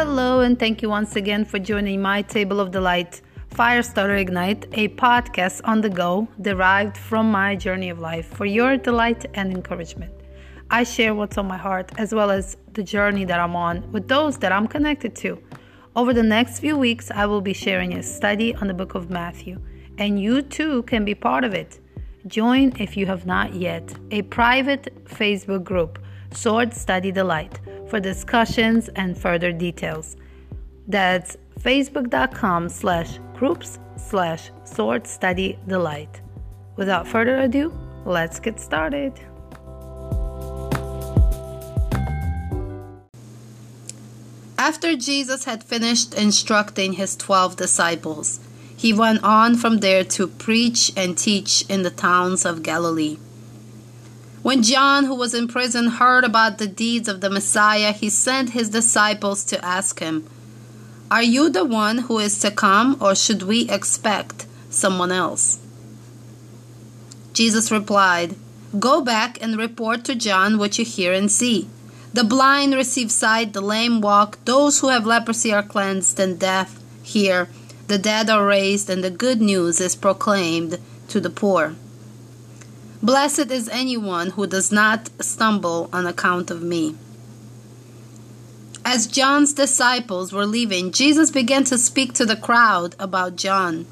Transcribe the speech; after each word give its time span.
Hello, 0.00 0.42
and 0.42 0.56
thank 0.56 0.80
you 0.80 0.88
once 0.88 1.16
again 1.16 1.44
for 1.44 1.58
joining 1.58 2.00
my 2.00 2.22
Table 2.22 2.60
of 2.60 2.70
Delight 2.70 3.20
Firestarter 3.50 4.16
Ignite, 4.16 4.66
a 4.74 4.86
podcast 4.90 5.60
on 5.64 5.80
the 5.80 5.90
go 5.90 6.28
derived 6.40 6.96
from 6.96 7.32
my 7.32 7.56
journey 7.56 7.90
of 7.90 7.98
life 7.98 8.28
for 8.28 8.46
your 8.46 8.76
delight 8.76 9.26
and 9.34 9.52
encouragement. 9.52 10.12
I 10.70 10.84
share 10.84 11.16
what's 11.16 11.36
on 11.36 11.48
my 11.48 11.56
heart 11.56 11.90
as 11.98 12.14
well 12.14 12.30
as 12.30 12.56
the 12.74 12.82
journey 12.84 13.24
that 13.24 13.40
I'm 13.40 13.56
on 13.56 13.90
with 13.90 14.06
those 14.06 14.38
that 14.38 14.52
I'm 14.52 14.68
connected 14.68 15.16
to. 15.16 15.42
Over 15.96 16.14
the 16.14 16.22
next 16.22 16.60
few 16.60 16.78
weeks, 16.78 17.10
I 17.10 17.26
will 17.26 17.40
be 17.40 17.52
sharing 17.52 17.94
a 17.94 18.02
study 18.04 18.54
on 18.54 18.68
the 18.68 18.74
book 18.74 18.94
of 18.94 19.10
Matthew, 19.10 19.60
and 19.98 20.22
you 20.22 20.42
too 20.42 20.84
can 20.84 21.04
be 21.04 21.16
part 21.16 21.42
of 21.42 21.54
it. 21.54 21.80
Join, 22.28 22.72
if 22.78 22.96
you 22.96 23.06
have 23.06 23.26
not 23.26 23.52
yet, 23.52 23.92
a 24.12 24.22
private 24.22 25.04
Facebook 25.06 25.64
group, 25.64 25.98
Sword 26.32 26.72
Study 26.72 27.10
Delight, 27.10 27.58
for 27.88 28.00
discussions 28.00 28.88
and 28.90 29.16
further 29.16 29.52
details. 29.52 30.16
That's 30.86 31.36
facebook.com 31.60 32.68
slash 32.68 33.18
groups 33.34 33.78
slash 33.96 34.50
sword 34.64 35.06
study 35.06 35.58
delight. 35.66 36.20
Without 36.76 37.06
further 37.06 37.40
ado, 37.40 37.72
let's 38.04 38.38
get 38.38 38.60
started. 38.60 39.12
After 44.58 44.96
Jesus 44.96 45.44
had 45.44 45.62
finished 45.62 46.14
instructing 46.14 46.94
his 46.94 47.16
twelve 47.16 47.56
disciples, 47.56 48.40
he 48.76 48.92
went 48.92 49.24
on 49.24 49.56
from 49.56 49.78
there 49.78 50.04
to 50.04 50.28
preach 50.28 50.92
and 50.96 51.16
teach 51.16 51.64
in 51.68 51.82
the 51.82 51.90
towns 51.90 52.44
of 52.44 52.62
Galilee. 52.62 53.18
When 54.42 54.62
John, 54.62 55.04
who 55.04 55.14
was 55.14 55.34
in 55.34 55.48
prison, 55.48 55.88
heard 55.88 56.24
about 56.24 56.58
the 56.58 56.68
deeds 56.68 57.08
of 57.08 57.20
the 57.20 57.30
Messiah, 57.30 57.92
he 57.92 58.08
sent 58.08 58.50
his 58.50 58.68
disciples 58.68 59.44
to 59.44 59.64
ask 59.64 59.98
him, 59.98 60.28
Are 61.10 61.22
you 61.22 61.50
the 61.50 61.64
one 61.64 61.98
who 61.98 62.18
is 62.18 62.38
to 62.40 62.50
come, 62.50 62.96
or 63.00 63.14
should 63.14 63.42
we 63.42 63.68
expect 63.68 64.46
someone 64.70 65.10
else? 65.10 65.58
Jesus 67.32 67.72
replied, 67.72 68.36
Go 68.78 69.00
back 69.00 69.42
and 69.42 69.56
report 69.56 70.04
to 70.04 70.14
John 70.14 70.58
what 70.58 70.78
you 70.78 70.84
hear 70.84 71.12
and 71.12 71.30
see. 71.30 71.68
The 72.12 72.24
blind 72.24 72.74
receive 72.74 73.10
sight, 73.10 73.52
the 73.52 73.60
lame 73.60 74.00
walk, 74.00 74.38
those 74.44 74.80
who 74.80 74.88
have 74.88 75.04
leprosy 75.06 75.52
are 75.52 75.62
cleansed, 75.62 76.18
and 76.20 76.38
deaf 76.38 76.78
hear 77.02 77.48
the 77.88 77.98
dead 77.98 78.28
are 78.28 78.44
raised, 78.44 78.90
and 78.90 79.02
the 79.02 79.10
good 79.10 79.40
news 79.40 79.80
is 79.80 79.96
proclaimed 79.96 80.78
to 81.08 81.20
the 81.20 81.30
poor. 81.30 81.74
Blessed 83.02 83.50
is 83.52 83.68
anyone 83.68 84.30
who 84.30 84.46
does 84.46 84.72
not 84.72 85.08
stumble 85.20 85.88
on 85.92 86.06
account 86.06 86.50
of 86.50 86.62
me. 86.62 86.96
As 88.84 89.06
John's 89.06 89.52
disciples 89.52 90.32
were 90.32 90.46
leaving, 90.46 90.90
Jesus 90.90 91.30
began 91.30 91.62
to 91.64 91.78
speak 91.78 92.12
to 92.14 92.26
the 92.26 92.36
crowd 92.36 92.96
about 92.98 93.36
John. 93.36 93.84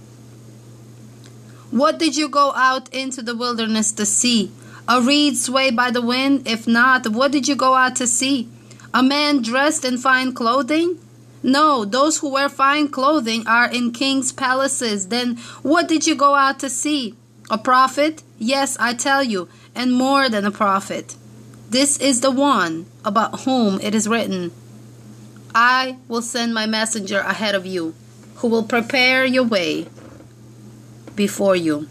What 1.70 1.98
did 1.98 2.16
you 2.16 2.28
go 2.28 2.52
out 2.54 2.92
into 2.92 3.22
the 3.22 3.36
wilderness 3.36 3.92
to 3.92 4.06
see? 4.06 4.50
A 4.88 5.00
reed 5.00 5.36
swayed 5.36 5.76
by 5.76 5.90
the 5.90 6.02
wind? 6.02 6.48
If 6.48 6.66
not, 6.66 7.08
what 7.08 7.30
did 7.30 7.46
you 7.46 7.54
go 7.54 7.74
out 7.74 7.96
to 7.96 8.06
see? 8.06 8.48
A 8.94 9.02
man 9.02 9.42
dressed 9.42 9.84
in 9.84 9.98
fine 9.98 10.32
clothing? 10.32 10.98
No, 11.42 11.84
those 11.84 12.18
who 12.18 12.30
wear 12.30 12.48
fine 12.48 12.88
clothing 12.88 13.46
are 13.46 13.70
in 13.70 13.92
king's 13.92 14.32
palaces. 14.32 15.08
Then 15.08 15.36
what 15.62 15.86
did 15.86 16.06
you 16.06 16.14
go 16.14 16.34
out 16.34 16.58
to 16.60 16.70
see? 16.70 17.14
A 17.50 17.58
prophet? 17.58 18.22
Yes, 18.38 18.76
I 18.78 18.94
tell 18.94 19.22
you, 19.22 19.48
and 19.74 19.92
more 19.92 20.28
than 20.28 20.44
a 20.44 20.50
prophet. 20.50 21.16
This 21.70 21.98
is 21.98 22.20
the 22.20 22.30
one 22.30 22.86
about 23.04 23.40
whom 23.40 23.80
it 23.80 23.94
is 23.94 24.08
written 24.08 24.52
I 25.58 25.96
will 26.06 26.20
send 26.20 26.52
my 26.52 26.66
messenger 26.66 27.20
ahead 27.20 27.54
of 27.54 27.64
you, 27.64 27.94
who 28.36 28.48
will 28.48 28.62
prepare 28.62 29.24
your 29.24 29.44
way 29.44 29.86
before 31.14 31.56
you. 31.56 31.88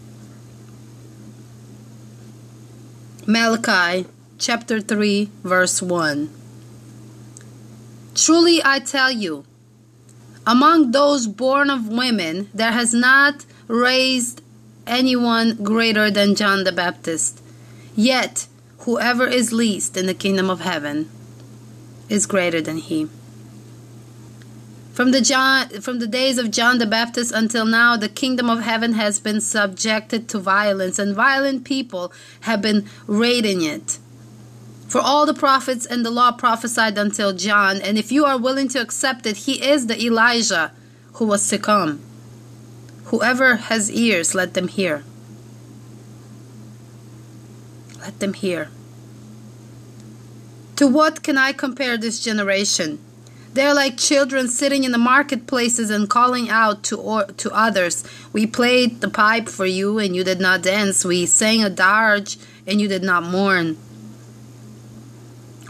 Malachi 3.26 4.06
chapter 4.38 4.80
3, 4.80 5.30
verse 5.42 5.82
1. 5.82 6.30
Truly 8.14 8.60
I 8.64 8.78
tell 8.78 9.10
you, 9.10 9.44
among 10.46 10.92
those 10.92 11.26
born 11.26 11.68
of 11.68 11.88
women, 11.88 12.48
there 12.54 12.70
has 12.70 12.94
not 12.94 13.44
raised 13.66 14.42
anyone 14.86 15.56
greater 15.62 16.10
than 16.10 16.34
John 16.34 16.64
the 16.64 16.72
Baptist. 16.72 17.42
Yet, 17.94 18.46
whoever 18.80 19.26
is 19.26 19.52
least 19.52 19.96
in 19.96 20.06
the 20.06 20.14
kingdom 20.14 20.50
of 20.50 20.60
heaven 20.60 21.10
is 22.08 22.26
greater 22.26 22.60
than 22.60 22.78
he. 22.78 23.08
From 24.92 25.10
the, 25.10 25.20
John, 25.20 25.68
from 25.82 25.98
the 25.98 26.06
days 26.06 26.38
of 26.38 26.50
John 26.50 26.78
the 26.78 26.86
Baptist 26.86 27.30
until 27.30 27.66
now, 27.66 27.98
the 27.98 28.08
kingdom 28.08 28.48
of 28.48 28.60
heaven 28.60 28.94
has 28.94 29.20
been 29.20 29.42
subjected 29.42 30.26
to 30.30 30.38
violence, 30.38 30.98
and 30.98 31.14
violent 31.14 31.64
people 31.64 32.12
have 32.40 32.62
been 32.62 32.88
raiding 33.06 33.62
it. 33.62 33.98
For 34.88 35.00
all 35.00 35.26
the 35.26 35.34
prophets 35.34 35.84
and 35.84 36.02
the 36.02 36.10
law 36.10 36.32
prophesied 36.32 36.96
until 36.96 37.34
John, 37.34 37.82
and 37.82 37.98
if 37.98 38.10
you 38.10 38.24
are 38.24 38.38
willing 38.38 38.68
to 38.68 38.80
accept 38.80 39.26
it, 39.26 39.36
he 39.38 39.62
is 39.62 39.86
the 39.86 40.00
Elijah 40.02 40.72
who 41.14 41.26
was 41.26 41.46
to 41.50 41.58
come. 41.58 42.00
Whoever 43.06 43.56
has 43.56 43.90
ears, 43.90 44.34
let 44.34 44.54
them 44.54 44.68
hear. 44.68 45.04
Let 48.00 48.18
them 48.20 48.34
hear. 48.34 48.68
To 50.76 50.86
what 50.86 51.22
can 51.22 51.38
I 51.38 51.52
compare 51.52 51.96
this 51.96 52.20
generation? 52.20 52.98
They 53.54 53.64
are 53.64 53.74
like 53.74 53.96
children 53.96 54.48
sitting 54.48 54.84
in 54.84 54.92
the 54.92 54.98
marketplaces 54.98 55.88
and 55.88 56.10
calling 56.10 56.50
out 56.50 56.82
to 56.84 56.98
or, 56.98 57.24
to 57.24 57.50
others. 57.52 58.04
We 58.32 58.46
played 58.46 59.00
the 59.00 59.08
pipe 59.08 59.48
for 59.48 59.64
you 59.64 59.98
and 59.98 60.14
you 60.14 60.22
did 60.22 60.40
not 60.40 60.62
dance. 60.62 61.04
We 61.04 61.24
sang 61.24 61.64
a 61.64 61.70
dirge 61.70 62.36
and 62.66 62.80
you 62.80 62.88
did 62.88 63.02
not 63.02 63.22
mourn. 63.22 63.78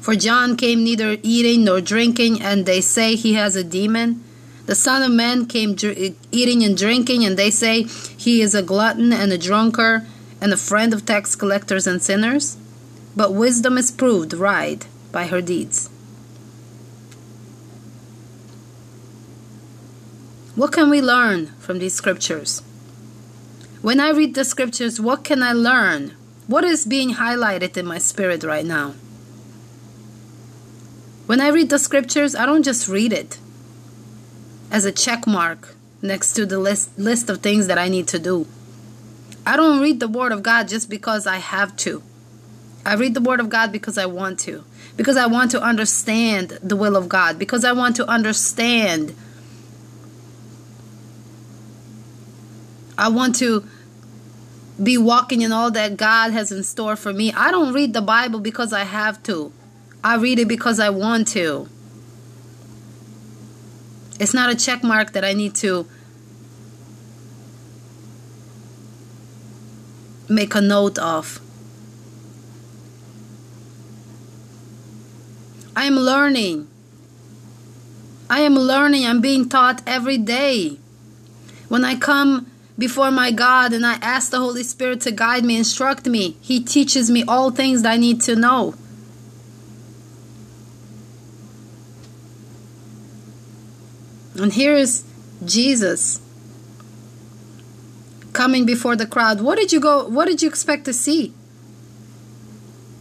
For 0.07 0.15
John 0.15 0.57
came 0.57 0.85
neither 0.85 1.17
eating 1.23 1.65
nor 1.65 1.81
drinking, 1.81 2.41
and 2.41 2.65
they 2.65 2.81
say 2.81 3.17
he 3.17 3.35
has 3.35 3.57
a 3.57 3.65
demon. 3.65 4.23
The 4.67 4.75
Son 4.75 5.03
of 5.03 5.13
Man 5.13 5.47
came 5.47 5.75
dr- 5.77 6.15
eating 6.33 6.65
and 6.65 6.77
drinking, 6.77 7.25
and 7.25 7.37
they 7.37 7.51
say 7.51 7.85
he 7.85 8.43
is 8.43 8.55
a 8.55 8.63
glutton 8.63 9.13
and 9.13 9.33
a 9.33 9.39
drunkard 9.39 10.05
and 10.41 10.53
a 10.53 10.57
friend 10.57 10.93
of 10.93 11.07
tax 11.07 11.37
collectors 11.37 11.87
and 11.87 12.03
sinners. 12.03 12.57
But 13.15 13.33
wisdom 13.33 13.79
is 13.79 13.93
proved 13.93 14.35
right 14.35 14.87
by 15.13 15.27
her 15.29 15.41
deeds. 15.41 15.89
What 20.57 20.73
can 20.73 20.91
we 20.91 21.01
learn 21.01 21.49
from 21.59 21.79
these 21.79 21.95
scriptures? 21.95 22.63
When 23.83 24.01
I 24.01 24.11
read 24.11 24.35
the 24.35 24.45
scriptures, 24.45 25.01
what 25.01 25.23
can 25.23 25.43
I 25.43 25.53
learn? 25.53 26.15
What 26.49 26.65
is 26.65 26.85
being 26.85 27.15
highlighted 27.15 27.77
in 27.77 27.87
my 27.87 27.99
spirit 27.99 28.43
right 28.43 28.65
now? 28.65 28.95
When 31.27 31.41
I 31.41 31.49
read 31.49 31.71
the 31.71 31.79
scriptures, 31.79 32.35
I 32.35 32.47
don't 32.47 32.63
just 32.65 32.89
read 32.89 33.13
it 33.13 33.39
as 34.71 34.85
a 34.85 34.93
check 34.93 35.27
mark 35.27 35.75
next 36.03 36.35
to 36.35 36.47
the 36.47 36.59
list, 36.59 36.99
list 36.99 37.31
of 37.31 37.43
things 37.43 37.67
that 37.67 37.79
I 37.79 37.89
need 37.89 38.09
to 38.09 38.19
do. 38.19 38.47
I 39.47 39.57
don't 39.57 39.81
read 39.81 40.01
the 40.01 40.09
Word 40.09 40.33
of 40.33 40.43
God 40.43 40.69
just 40.69 40.91
because 40.91 41.27
I 41.27 41.37
have 41.37 41.77
to. 41.79 42.03
I 42.85 42.95
read 42.95 43.15
the 43.15 43.21
Word 43.21 43.41
of 43.41 43.49
God 43.49 43.73
because 43.73 43.97
I 43.97 44.07
want 44.07 44.41
to. 44.41 44.65
Because 44.97 45.17
I 45.17 45.27
want 45.27 45.51
to 45.53 45.61
understand 45.61 46.59
the 46.63 46.77
will 46.77 46.97
of 46.97 47.09
God. 47.09 47.39
Because 47.39 47.65
I 47.65 47.73
want 47.73 47.97
to 47.97 48.07
understand. 48.09 49.15
I 52.99 53.09
want 53.09 53.37
to 53.37 53.65
be 54.83 54.99
walking 54.99 55.43
in 55.43 55.53
all 55.53 55.71
that 55.71 55.97
God 55.97 56.33
has 56.33 56.51
in 56.53 56.63
store 56.63 56.97
for 56.97 57.13
me. 57.13 57.33
I 57.33 57.51
don't 57.51 57.73
read 57.73 57.93
the 57.93 58.03
Bible 58.03 58.41
because 58.41 58.73
I 58.73 58.85
have 58.85 59.23
to. 59.25 59.53
I 60.03 60.17
read 60.17 60.39
it 60.39 60.49
because 60.49 60.81
I 60.81 60.91
want 60.91 61.29
to. 61.29 61.69
It's 64.19 64.33
not 64.33 64.51
a 64.51 64.55
check 64.55 64.83
mark 64.83 65.13
that 65.13 65.25
I 65.25 65.33
need 65.33 65.55
to 65.57 65.87
make 70.29 70.55
a 70.55 70.61
note 70.61 70.99
of. 70.99 71.41
I 75.75 75.85
am 75.85 75.95
learning. 75.95 76.69
I 78.31 78.41
am 78.41 78.55
learning. 78.55 79.05
I'm 79.05 79.21
being 79.21 79.49
taught 79.49 79.83
every 79.87 80.19
day. 80.19 80.79
When 81.69 81.85
I 81.85 81.97
come 81.97 82.51
before 82.79 83.11
my 83.11 83.31
God 83.31 83.73
and 83.73 83.85
I 83.87 83.95
ask 83.95 84.31
the 84.31 84.39
Holy 84.39 84.63
Spirit 84.63 85.03
to 85.03 85.11
guide 85.11 85.45
me, 85.45 85.57
instruct 85.57 86.07
me, 86.07 86.37
He 86.41 86.61
teaches 86.61 87.11
me 87.11 87.25
all 87.29 87.51
things 87.51 87.83
that 87.83 87.93
I 87.93 87.97
need 87.97 88.21
to 88.23 88.37
know. 88.37 88.75
And 94.39 94.53
here 94.53 94.75
is 94.75 95.05
Jesus 95.45 96.21
coming 98.33 98.67
before 98.67 98.97
the 98.97 99.07
crowd. 99.07 99.41
What 99.41 99.59
did 99.59 99.73
you 99.73 99.81
go 99.81 100.07
what 100.07 100.27
did 100.27 100.43
you 100.43 100.49
expect 100.49 100.85
to 100.85 100.93
see? 100.93 101.33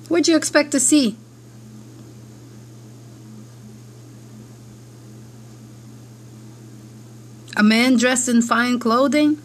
What 0.08 0.20
did 0.20 0.28
you 0.30 0.38
expect 0.38 0.72
to 0.72 0.80
see? 0.80 1.18
A 7.58 7.64
man 7.64 7.98
dressed 7.98 8.28
in 8.30 8.42
fine 8.42 8.80
clothing? 8.80 9.42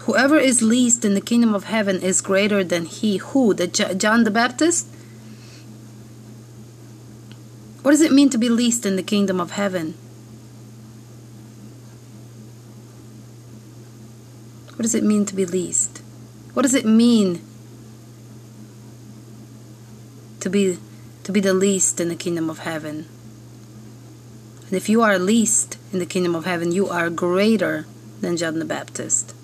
Whoever 0.00 0.36
is 0.36 0.62
least 0.62 1.04
in 1.04 1.14
the 1.14 1.20
kingdom 1.20 1.54
of 1.54 1.64
heaven 1.64 2.00
is 2.00 2.20
greater 2.20 2.64
than 2.64 2.86
he. 2.86 3.18
Who? 3.18 3.54
The 3.54 3.68
John 3.68 4.24
the 4.24 4.30
Baptist? 4.30 4.88
What 7.90 7.94
does 7.94 8.02
it 8.02 8.12
mean 8.12 8.30
to 8.30 8.38
be 8.38 8.48
least 8.48 8.86
in 8.86 8.94
the 8.94 9.02
kingdom 9.02 9.40
of 9.40 9.50
heaven? 9.50 9.94
What 14.76 14.82
does 14.82 14.94
it 14.94 15.02
mean 15.02 15.26
to 15.26 15.34
be 15.34 15.44
least? 15.44 16.00
What 16.54 16.62
does 16.62 16.74
it 16.74 16.86
mean 16.86 17.42
to 20.38 20.48
be 20.48 20.78
to 21.24 21.32
be 21.32 21.40
the 21.40 21.52
least 21.52 21.98
in 22.00 22.08
the 22.08 22.14
kingdom 22.14 22.48
of 22.48 22.60
heaven? 22.60 23.06
And 24.68 24.74
if 24.74 24.88
you 24.88 25.02
are 25.02 25.18
least 25.18 25.76
in 25.92 25.98
the 25.98 26.06
kingdom 26.06 26.36
of 26.36 26.44
heaven, 26.44 26.70
you 26.70 26.88
are 26.88 27.10
greater 27.10 27.86
than 28.20 28.36
John 28.36 28.60
the 28.60 28.64
Baptist. 28.64 29.34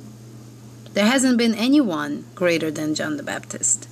There 0.95 1.07
hasn't 1.07 1.37
been 1.37 1.57
anyone 1.57 2.27
greater 2.37 2.71
than 2.71 2.95
John 2.95 3.17
the 3.17 3.25
Baptist. 3.25 3.89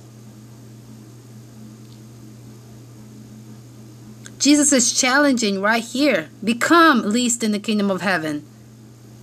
Jesus 4.45 4.71
is 4.71 4.93
challenging 4.93 5.59
right 5.59 5.83
here 5.83 6.29
become 6.43 7.01
least 7.01 7.43
in 7.43 7.51
the 7.51 7.57
kingdom 7.57 7.89
of 7.89 8.03
heaven 8.03 8.45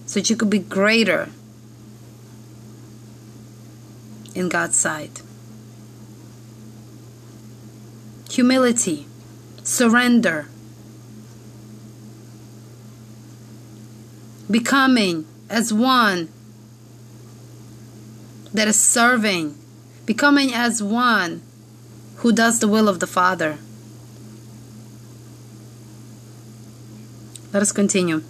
so 0.04 0.18
that 0.18 0.28
you 0.28 0.34
could 0.34 0.50
be 0.50 0.58
greater 0.58 1.28
in 4.34 4.48
God's 4.48 4.76
sight. 4.76 5.22
Humility, 8.30 9.06
surrender, 9.62 10.48
becoming 14.50 15.24
as 15.48 15.72
one 15.72 16.30
that 18.52 18.66
is 18.66 18.80
serving, 18.80 19.56
becoming 20.04 20.52
as 20.52 20.82
one 20.82 21.42
who 22.16 22.32
does 22.32 22.58
the 22.58 22.66
will 22.66 22.88
of 22.88 22.98
the 22.98 23.06
Father. 23.06 23.58
Let 27.52 27.62
us 27.62 27.72
continue. 27.72 28.22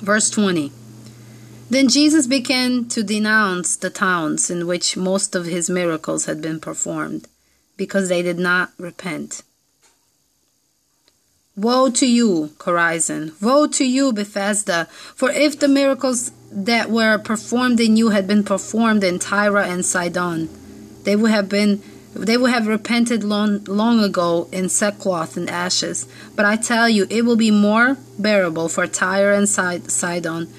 Verse 0.00 0.30
20. 0.30 0.72
Then 1.68 1.88
Jesus 1.88 2.26
began 2.26 2.86
to 2.88 3.02
denounce 3.02 3.76
the 3.76 3.90
towns 3.90 4.50
in 4.50 4.66
which 4.66 4.96
most 4.96 5.34
of 5.34 5.46
his 5.46 5.68
miracles 5.68 6.26
had 6.26 6.40
been 6.40 6.60
performed, 6.60 7.28
because 7.76 8.08
they 8.08 8.22
did 8.22 8.38
not 8.38 8.72
repent. 8.78 9.42
Woe 11.56 11.90
to 11.90 12.06
you, 12.06 12.50
Chorazin! 12.58 13.32
Woe 13.42 13.66
to 13.66 13.84
you, 13.84 14.12
Bethsaida! 14.12 14.86
For 15.14 15.30
if 15.30 15.58
the 15.58 15.68
miracles 15.68 16.30
that 16.52 16.90
were 16.90 17.18
performed 17.18 17.80
in 17.80 17.96
you 17.96 18.10
had 18.10 18.26
been 18.26 18.44
performed 18.44 19.02
in 19.02 19.18
Tyre 19.18 19.58
and 19.58 19.84
Sidon, 19.84 20.48
they 21.04 21.16
would 21.16 21.30
have 21.30 21.48
been 21.48 21.82
they 22.18 22.36
would 22.36 22.50
have 22.50 22.66
repented 22.66 23.22
long, 23.22 23.64
long 23.64 24.02
ago 24.02 24.48
in 24.52 24.68
sackcloth 24.68 25.36
and 25.36 25.50
ashes. 25.50 26.06
But 26.34 26.46
I 26.46 26.56
tell 26.56 26.88
you, 26.88 27.06
it 27.10 27.24
will 27.24 27.36
be 27.36 27.50
more 27.50 27.96
bearable 28.18 28.68
for 28.68 28.86
Tyre 28.86 29.32
and 29.32 29.48
Sidon 29.48 30.52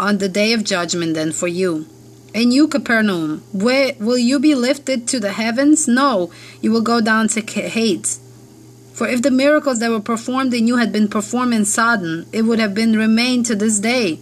on 0.00 0.18
the 0.18 0.28
day 0.28 0.52
of 0.52 0.64
judgment 0.64 1.14
than 1.14 1.32
for 1.32 1.48
you. 1.48 1.86
And 2.34 2.52
you, 2.52 2.68
Capernaum, 2.68 3.42
where 3.52 3.92
will 3.98 4.18
you 4.18 4.38
be 4.38 4.54
lifted 4.54 5.08
to 5.08 5.20
the 5.20 5.32
heavens? 5.32 5.88
No, 5.88 6.30
you 6.60 6.70
will 6.70 6.82
go 6.82 7.00
down 7.00 7.28
to 7.28 7.40
Hades. 7.40 8.20
For 8.92 9.06
if 9.08 9.22
the 9.22 9.30
miracles 9.30 9.78
that 9.78 9.90
were 9.90 10.00
performed 10.00 10.52
in 10.54 10.66
you 10.66 10.76
had 10.76 10.92
been 10.92 11.08
performed 11.08 11.54
in 11.54 11.64
Sodom, 11.64 12.26
it 12.32 12.42
would 12.42 12.58
have 12.58 12.74
been 12.74 12.96
remained 12.96 13.46
to 13.46 13.54
this 13.54 13.78
day. 13.78 14.18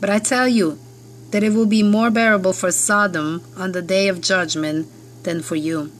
But 0.00 0.10
I 0.10 0.18
tell 0.18 0.46
you 0.46 0.78
that 1.30 1.42
it 1.42 1.52
will 1.52 1.66
be 1.66 1.82
more 1.82 2.10
bearable 2.10 2.52
for 2.52 2.70
Sodom 2.70 3.42
on 3.56 3.72
the 3.72 3.82
day 3.82 4.08
of 4.08 4.20
judgment 4.20 4.88
than 5.26 5.42
for 5.42 5.56
you. 5.56 5.92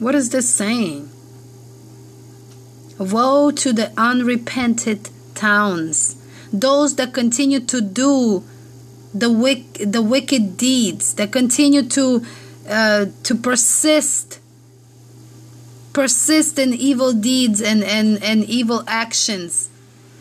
What 0.00 0.14
is 0.14 0.30
this 0.30 0.52
saying? 0.52 1.08
Woe 2.98 3.50
to 3.52 3.72
the 3.72 3.92
unrepented 3.96 5.10
towns, 5.34 6.16
those 6.52 6.96
that 6.96 7.14
continue 7.14 7.60
to 7.60 7.80
do 7.80 8.42
the 9.14 9.30
wick, 9.30 9.64
the 9.74 10.02
wicked 10.02 10.56
deeds, 10.56 11.14
that 11.14 11.30
continue 11.30 11.82
to 11.84 12.26
uh, 12.68 13.06
to 13.22 13.34
persist 13.34 14.40
persist 15.92 16.58
in 16.58 16.74
evil 16.74 17.14
deeds 17.14 17.62
and, 17.62 17.82
and, 17.82 18.22
and 18.22 18.44
evil 18.44 18.84
actions 18.86 19.70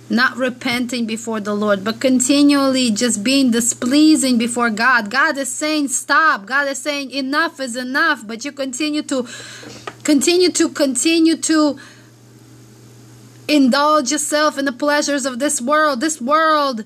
not 0.10 0.38
repenting 0.38 1.06
before 1.06 1.40
the 1.40 1.56
Lord, 1.56 1.84
but 1.84 2.00
continually 2.00 2.92
just 2.92 3.24
being 3.24 3.52
displeasing 3.52 4.38
before 4.38 4.70
God. 4.70 5.10
God 5.10 5.38
is 5.38 5.54
saying, 5.54 5.88
Stop. 5.88 6.46
God 6.46 6.68
is 6.68 6.80
saying, 6.80 7.12
Enough 7.12 7.60
is 7.60 7.76
enough. 7.76 8.26
But 8.26 8.46
you 8.46 8.52
continue 8.52 9.02
to 9.04 9.28
continue 10.04 10.52
to 10.52 10.70
continue 10.70 11.36
to 11.38 11.80
indulge 13.48 14.12
yourself 14.12 14.58
in 14.58 14.66
the 14.66 14.72
pleasures 14.72 15.26
of 15.26 15.40
this 15.40 15.62
world. 15.62 16.02
This 16.02 16.22
world 16.22 16.86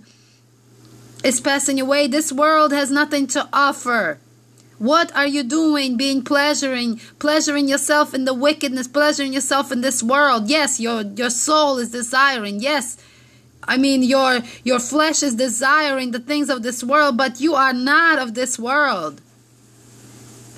is 1.23 1.41
passing 1.41 1.79
away. 1.79 2.07
This 2.07 2.31
world 2.31 2.71
has 2.71 2.89
nothing 2.89 3.27
to 3.27 3.47
offer. 3.51 4.19
What 4.77 5.13
are 5.13 5.27
you 5.27 5.43
doing 5.43 5.97
being 5.97 6.23
pleasuring 6.23 7.01
pleasuring 7.19 7.67
yourself 7.67 8.13
in 8.13 8.23
the 8.23 8.33
wickedness, 8.33 8.87
pleasuring 8.87 9.33
yourself 9.33 9.73
in 9.73 9.81
this 9.81 10.01
world? 10.01 10.49
Yes, 10.49 10.79
your 10.79 11.01
your 11.01 11.29
soul 11.29 11.77
is 11.77 11.91
desiring. 11.91 12.61
Yes. 12.61 12.97
I 13.69 13.77
mean 13.77 14.01
your 14.01 14.39
your 14.63 14.79
flesh 14.79 15.21
is 15.21 15.35
desiring 15.35 16.09
the 16.09 16.19
things 16.19 16.49
of 16.49 16.63
this 16.63 16.83
world, 16.83 17.17
but 17.17 17.39
you 17.39 17.53
are 17.53 17.71
not 17.73 18.17
of 18.17 18.33
this 18.33 18.57
world. 18.57 19.21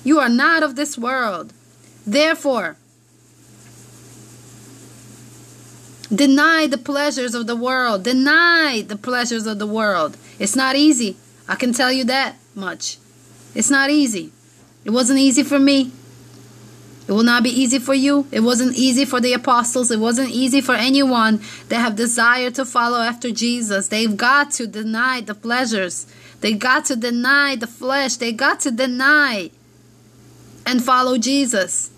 You 0.02 0.18
are 0.18 0.30
not 0.30 0.62
of 0.62 0.74
this 0.74 0.96
world. 0.96 1.52
Therefore, 2.06 2.76
Deny 6.14 6.66
the 6.66 6.76
pleasures 6.76 7.34
of 7.34 7.46
the 7.46 7.56
world. 7.56 8.02
Deny 8.02 8.82
the 8.86 8.96
pleasures 8.96 9.46
of 9.46 9.58
the 9.58 9.66
world. 9.66 10.18
It's 10.38 10.54
not 10.54 10.76
easy. 10.76 11.16
I 11.48 11.54
can 11.54 11.72
tell 11.72 11.90
you 11.90 12.04
that 12.04 12.36
much. 12.54 12.98
It's 13.54 13.70
not 13.70 13.88
easy. 13.88 14.30
It 14.84 14.90
wasn't 14.90 15.20
easy 15.20 15.42
for 15.42 15.58
me. 15.58 15.90
It 17.08 17.12
will 17.12 17.24
not 17.24 17.42
be 17.42 17.50
easy 17.50 17.78
for 17.78 17.94
you. 17.94 18.26
It 18.30 18.40
wasn't 18.40 18.76
easy 18.76 19.04
for 19.04 19.20
the 19.20 19.32
apostles. 19.32 19.90
It 19.90 19.98
wasn't 19.98 20.30
easy 20.30 20.60
for 20.60 20.74
anyone 20.74 21.40
that 21.68 21.80
have 21.80 21.96
desire 21.96 22.50
to 22.52 22.64
follow 22.64 23.00
after 23.00 23.32
Jesus. 23.32 23.88
They've 23.88 24.16
got 24.16 24.52
to 24.52 24.66
deny 24.66 25.20
the 25.20 25.34
pleasures. 25.34 26.06
They 26.40 26.52
got 26.52 26.84
to 26.86 26.96
deny 26.96 27.56
the 27.56 27.66
flesh. 27.66 28.16
They 28.16 28.32
got 28.32 28.60
to 28.60 28.70
deny 28.70 29.50
and 30.64 30.82
follow 30.82 31.18
Jesus. 31.18 31.90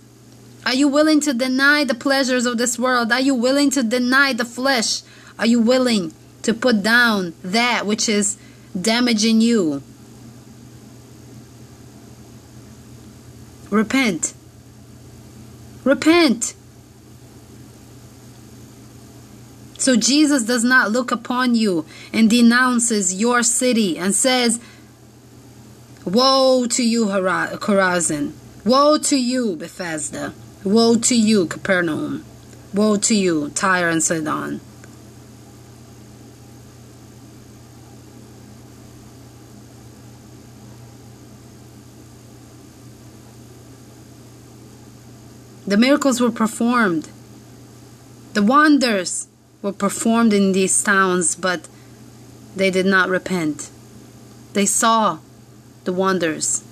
Are 0.66 0.74
you 0.74 0.88
willing 0.88 1.20
to 1.20 1.34
deny 1.34 1.84
the 1.84 1.94
pleasures 1.94 2.46
of 2.46 2.56
this 2.56 2.78
world? 2.78 3.12
Are 3.12 3.20
you 3.20 3.34
willing 3.34 3.70
to 3.70 3.82
deny 3.82 4.32
the 4.32 4.44
flesh? 4.44 5.02
Are 5.38 5.46
you 5.46 5.60
willing 5.60 6.14
to 6.42 6.54
put 6.54 6.82
down 6.82 7.34
that 7.42 7.86
which 7.86 8.08
is 8.08 8.38
damaging 8.80 9.40
you? 9.40 9.82
Repent. 13.70 14.33
Repent. 15.84 16.54
So 19.78 19.96
Jesus 19.96 20.44
does 20.44 20.64
not 20.64 20.90
look 20.90 21.10
upon 21.10 21.54
you 21.54 21.84
and 22.12 22.30
denounces 22.30 23.14
your 23.14 23.42
city 23.42 23.98
and 23.98 24.14
says, 24.14 24.58
Woe 26.06 26.66
to 26.70 26.82
you, 26.82 27.06
Chorazin! 27.06 28.32
Woe 28.64 28.96
to 28.98 29.16
you, 29.16 29.56
Bethsaida! 29.56 30.32
Woe 30.64 30.96
to 30.96 31.14
you, 31.14 31.46
Capernaum! 31.46 32.24
Woe 32.72 32.96
to 32.96 33.14
you, 33.14 33.50
Tyre 33.50 33.90
and 33.90 34.02
Sidon! 34.02 34.60
The 45.66 45.76
miracles 45.76 46.20
were 46.20 46.30
performed. 46.30 47.08
The 48.34 48.42
wonders 48.42 49.28
were 49.62 49.72
performed 49.72 50.32
in 50.32 50.52
these 50.52 50.82
towns, 50.82 51.34
but 51.34 51.68
they 52.54 52.70
did 52.70 52.86
not 52.86 53.08
repent. 53.08 53.70
They 54.52 54.66
saw 54.66 55.18
the 55.84 55.92
wonders. 55.92 56.62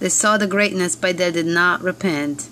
They 0.00 0.08
saw 0.08 0.36
the 0.36 0.46
greatness, 0.46 0.96
but 0.96 1.18
they 1.18 1.30
did 1.30 1.46
not 1.46 1.82
repent. 1.82 2.48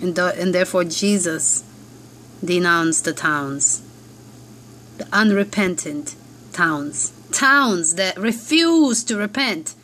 And, 0.00 0.14
th- 0.14 0.34
and 0.36 0.54
therefore, 0.54 0.84
Jesus 0.84 1.64
denounced 2.44 3.04
the 3.04 3.12
towns, 3.12 3.82
the 4.98 5.08
unrepentant 5.12 6.14
towns, 6.52 7.12
towns 7.32 7.94
that 7.94 8.18
refuse 8.18 9.02
to 9.04 9.16
repent, 9.16 9.74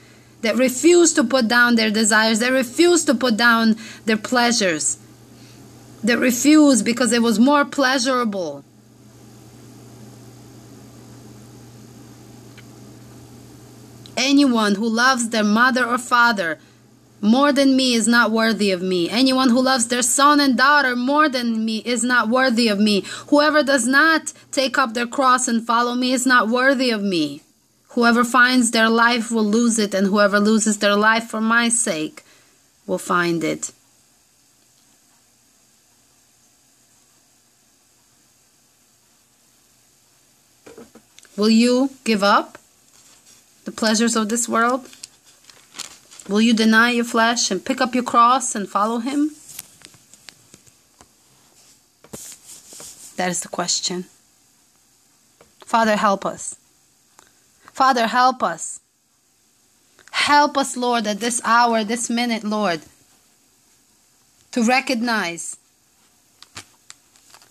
that 0.45 0.57
refuse 0.57 1.15
to 1.15 1.25
put 1.25 1.49
down 1.49 1.75
their 1.75 1.91
desires, 1.91 2.39
that 2.41 2.53
refuse 2.53 3.03
to 3.07 3.15
put 3.15 3.35
down 3.35 3.77
their 4.05 4.19
pleasures, 4.19 4.99
that 6.03 6.19
refuse 6.19 6.83
because 6.83 7.13
it 7.13 7.23
was 7.23 7.39
more 7.39 7.65
pleasurable. 7.65 8.63
Anyone 14.19 14.75
who 14.75 14.87
loves 14.87 15.31
their 15.31 15.43
mother 15.43 15.87
or 15.87 15.97
father 15.97 16.59
more 17.23 17.51
than 17.51 17.75
me 17.75 17.95
is 17.95 18.07
not 18.07 18.31
worthy 18.31 18.71
of 18.71 18.83
me. 18.83 19.09
Anyone 19.09 19.49
who 19.49 19.63
loves 19.63 19.89
their 19.89 20.03
son 20.03 20.41
and 20.41 20.59
daughter 20.59 20.95
more 20.95 21.27
than 21.27 21.65
me 21.65 21.79
is 21.79 22.05
not 22.05 22.29
worthy 22.29 22.69
of 22.69 22.79
me. 22.79 23.03
Whoever 23.29 23.63
does 23.63 23.87
not 23.87 24.35
take 24.53 24.77
up 24.77 24.93
their 24.93 25.07
cross 25.07 25.49
and 25.49 25.67
follow 25.67 25.95
me 25.95 26.13
is 26.13 26.27
not 26.27 26.49
worthy 26.49 26.91
of 26.91 27.03
me. 27.03 27.41
Whoever 27.95 28.25
finds 28.25 28.73
their 28.73 28.91
life 28.91 29.31
will 29.31 29.45
lose 29.45 29.79
it, 29.79 29.95
and 29.95 30.09
whoever 30.09 30.41
loses 30.41 30.79
their 30.79 30.97
life 30.97 31.29
for 31.31 31.41
my 31.41 31.69
sake 31.69 32.25
will 32.89 32.99
find 32.99 33.45
it. 33.45 33.71
Will 41.37 41.51
you 41.51 41.91
give 42.03 42.25
up 42.25 42.59
the 43.65 43.71
pleasures 43.71 44.17
of 44.17 44.29
this 44.29 44.49
world? 44.49 44.89
Will 46.29 46.41
you 46.41 46.53
deny 46.53 46.91
your 46.91 47.05
flesh 47.05 47.51
and 47.53 47.65
pick 47.65 47.81
up 47.81 47.95
your 47.95 48.03
cross 48.03 48.57
and 48.57 48.69
follow 48.69 48.99
him? 48.99 49.31
That 53.17 53.31
is 53.31 53.41
the 53.41 53.49
question. 53.49 54.07
Father, 55.65 55.95
help 55.95 56.27
us. 56.27 56.57
Father, 57.75 58.07
help 58.07 58.41
us. 58.41 58.79
Help 60.13 60.57
us, 60.57 60.77
Lord, 60.77 61.09
at 61.09 61.19
this 61.19 61.41
hour, 61.45 61.83
this 61.83 62.09
minute, 62.09 62.45
Lord, 62.45 62.81
to 64.53 64.63
recognize 64.63 65.57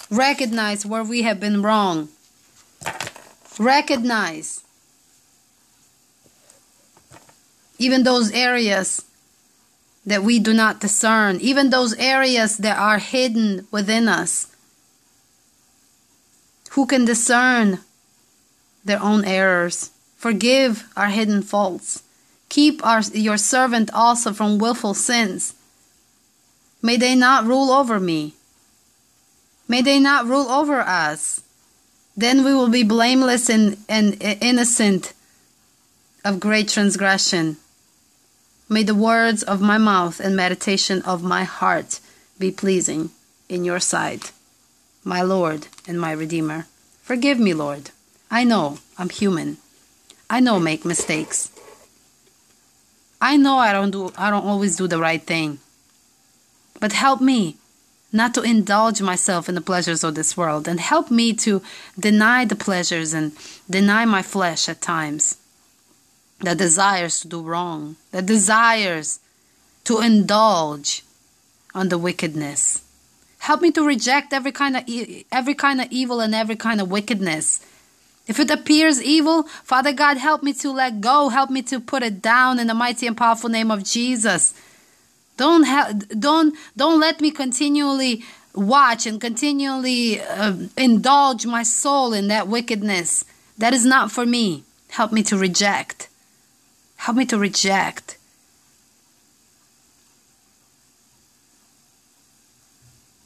recognize 0.10 0.86
where 0.86 1.04
we 1.04 1.24
have 1.24 1.40
been 1.40 1.62
wrong. 1.62 2.08
Recognize 3.60 4.64
even 7.78 8.04
those 8.04 8.32
areas 8.32 9.04
that 10.06 10.24
we 10.24 10.40
do 10.40 10.54
not 10.54 10.80
discern, 10.80 11.40
even 11.42 11.70
those 11.70 11.94
areas 11.96 12.58
that 12.58 12.78
are 12.78 13.00
hidden 13.00 13.68
within 13.72 14.08
us. 14.08 14.56
Who 16.72 16.86
can 16.86 17.04
discern 17.04 17.80
their 18.86 19.02
own 19.02 19.26
errors? 19.26 19.90
Forgive 20.24 20.88
our 20.96 21.10
hidden 21.10 21.42
faults. 21.42 22.02
Keep 22.48 22.86
our, 22.86 23.02
your 23.14 23.36
servant 23.36 23.94
also 23.94 24.32
from 24.32 24.58
wilful 24.58 24.94
sins. 24.94 25.54
May 26.82 26.96
they 26.96 27.14
not 27.14 27.44
rule 27.44 27.72
over 27.72 28.00
me. 28.00 28.34
May 29.68 29.82
they 29.82 30.00
not 30.00 30.26
rule 30.26 30.48
over 30.50 30.80
us. 30.80 31.42
Then 32.16 32.46
we 32.46 32.54
will 32.54 32.70
be 32.70 32.84
blameless 32.84 33.50
and, 33.50 33.76
and 33.90 34.16
innocent 34.24 35.12
of 36.24 36.40
great 36.40 36.70
transgression. 36.70 37.58
May 38.70 38.84
the 38.84 38.96
words 38.96 39.44
of 39.44 39.60
my 39.60 39.78
mouth 39.78 40.22
and 40.22 40.38
meditation 40.38 41.02
of 41.02 41.22
my 41.22 41.44
heart 41.44 42.00
be 42.40 42.50
pleasing 42.50 43.10
in 43.50 43.66
your 43.66 43.82
sight, 43.82 44.32
my 45.04 45.22
Lord 45.22 45.68
and 45.86 46.00
my 46.00 46.14
Redeemer. 46.14 46.68
Forgive 47.02 47.40
me, 47.40 47.54
Lord. 47.54 47.92
I 48.32 48.46
know 48.46 48.78
I'm 48.98 49.10
human. 49.10 49.58
I 50.34 50.40
know 50.40 50.60
make 50.60 50.84
mistakes. 50.84 51.52
I 53.22 53.38
know 53.38 53.58
I 53.60 53.72
don't 53.72 53.92
do 53.92 54.12
I 54.18 54.32
don't 54.32 54.48
always 54.52 54.76
do 54.76 54.88
the 54.88 54.98
right 54.98 55.22
thing. 55.22 55.60
But 56.80 56.94
help 56.94 57.22
me 57.22 57.58
not 58.12 58.34
to 58.34 58.42
indulge 58.42 59.00
myself 59.00 59.48
in 59.48 59.54
the 59.54 59.70
pleasures 59.70 60.04
of 60.04 60.16
this 60.16 60.36
world 60.36 60.68
and 60.68 60.80
help 60.80 61.12
me 61.12 61.34
to 61.46 61.62
deny 62.00 62.46
the 62.46 62.56
pleasures 62.56 63.14
and 63.14 63.34
deny 63.70 64.06
my 64.06 64.24
flesh 64.24 64.68
at 64.68 64.82
times 64.82 65.38
that 66.42 66.58
desires 66.58 67.20
to 67.20 67.28
do 67.28 67.42
wrong, 67.44 67.96
that 68.10 68.26
desires 68.26 69.20
to 69.84 70.00
indulge 70.00 71.04
on 71.76 71.90
the 71.90 72.00
wickedness. 72.00 72.82
Help 73.38 73.62
me 73.62 73.70
to 73.70 73.86
reject 73.86 74.34
every 74.34 74.52
kind 74.52 74.78
of 74.78 74.84
e- 74.90 75.28
every 75.32 75.54
kind 75.54 75.80
of 75.80 75.88
evil 75.92 76.20
and 76.22 76.34
every 76.34 76.56
kind 76.56 76.82
of 76.82 76.90
wickedness. 76.90 77.60
If 78.26 78.40
it 78.40 78.50
appears 78.50 79.02
evil, 79.02 79.44
Father 79.44 79.92
God, 79.92 80.18
help 80.18 80.44
me 80.44 80.54
to 80.54 80.72
let 80.72 81.02
go. 81.02 81.30
Help 81.30 81.50
me 81.50 81.62
to 81.64 81.80
put 81.80 82.04
it 82.04 82.22
down 82.22 82.58
in 82.58 82.68
the 82.68 82.74
mighty 82.74 83.06
and 83.06 83.18
powerful 83.18 83.50
name 83.50 83.70
of 83.70 83.84
Jesus. 83.84 84.54
Don't 85.36 85.64
ha- 85.64 85.94
don't 86.18 86.56
don't 86.78 87.00
let 87.00 87.20
me 87.20 87.32
continually 87.32 88.24
watch 88.56 89.06
and 89.06 89.20
continually 89.20 90.22
uh, 90.22 90.56
indulge 90.78 91.46
my 91.46 91.64
soul 91.64 92.14
in 92.14 92.28
that 92.28 92.48
wickedness. 92.48 93.26
That 93.58 93.74
is 93.74 93.86
not 93.86 94.12
for 94.12 94.26
me. 94.26 94.64
Help 94.92 95.12
me 95.12 95.24
to 95.24 95.38
reject. 95.38 96.08
Help 96.98 97.18
me 97.18 97.26
to 97.26 97.38
reject. 97.38 98.18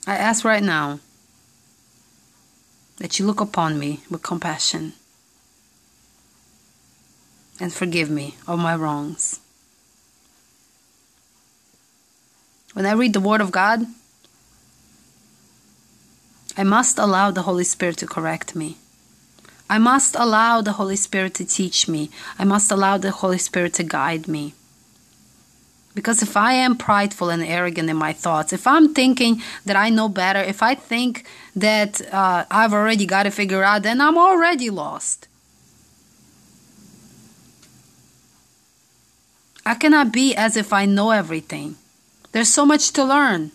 I 0.07 0.15
ask 0.15 0.45
right 0.45 0.63
now 0.63 0.99
that 2.97 3.19
you 3.19 3.25
look 3.25 3.39
upon 3.39 3.79
me 3.79 4.01
with 4.09 4.23
compassion 4.23 4.93
and 7.59 7.73
forgive 7.73 8.09
me 8.09 8.35
of 8.47 8.59
my 8.59 8.75
wrongs. 8.75 9.39
When 12.73 12.85
I 12.85 12.93
read 12.93 13.13
the 13.13 13.19
Word 13.19 13.41
of 13.41 13.51
God, 13.51 13.87
I 16.55 16.63
must 16.63 16.97
allow 16.99 17.31
the 17.31 17.43
Holy 17.43 17.63
Spirit 17.63 17.97
to 17.97 18.07
correct 18.07 18.55
me. 18.55 18.77
I 19.69 19.77
must 19.77 20.15
allow 20.15 20.61
the 20.61 20.73
Holy 20.73 20.95
Spirit 20.95 21.33
to 21.35 21.45
teach 21.45 21.87
me. 21.87 22.09
I 22.39 22.45
must 22.45 22.71
allow 22.71 22.97
the 22.97 23.11
Holy 23.11 23.37
Spirit 23.37 23.73
to 23.75 23.83
guide 23.83 24.27
me. 24.27 24.53
Because 25.97 26.21
if 26.21 26.37
I 26.37 26.53
am 26.53 26.77
prideful 26.77 27.31
and 27.31 27.41
arrogant 27.41 27.89
in 27.89 27.97
my 27.97 28.13
thoughts, 28.13 28.53
if 28.53 28.67
I'm 28.67 28.93
thinking 28.93 29.41
that 29.65 29.75
I 29.75 29.89
know 29.89 30.07
better, 30.07 30.39
if 30.39 30.61
I 30.61 30.75
think 30.75 31.25
that 31.55 32.13
uh, 32.13 32.45
I've 32.51 32.71
already 32.71 33.07
got 33.07 33.23
to 33.23 33.31
figure 33.31 33.63
out, 33.63 33.81
then 33.81 33.99
I'm 33.99 34.15
already 34.15 34.69
lost. 34.69 35.27
I 39.65 39.73
cannot 39.73 40.13
be 40.13 40.35
as 40.35 40.55
if 40.55 40.71
I 40.71 40.85
know 40.85 41.09
everything. 41.09 41.77
There's 42.31 42.53
so 42.53 42.63
much 42.63 42.91
to 42.91 43.03
learn. 43.03 43.49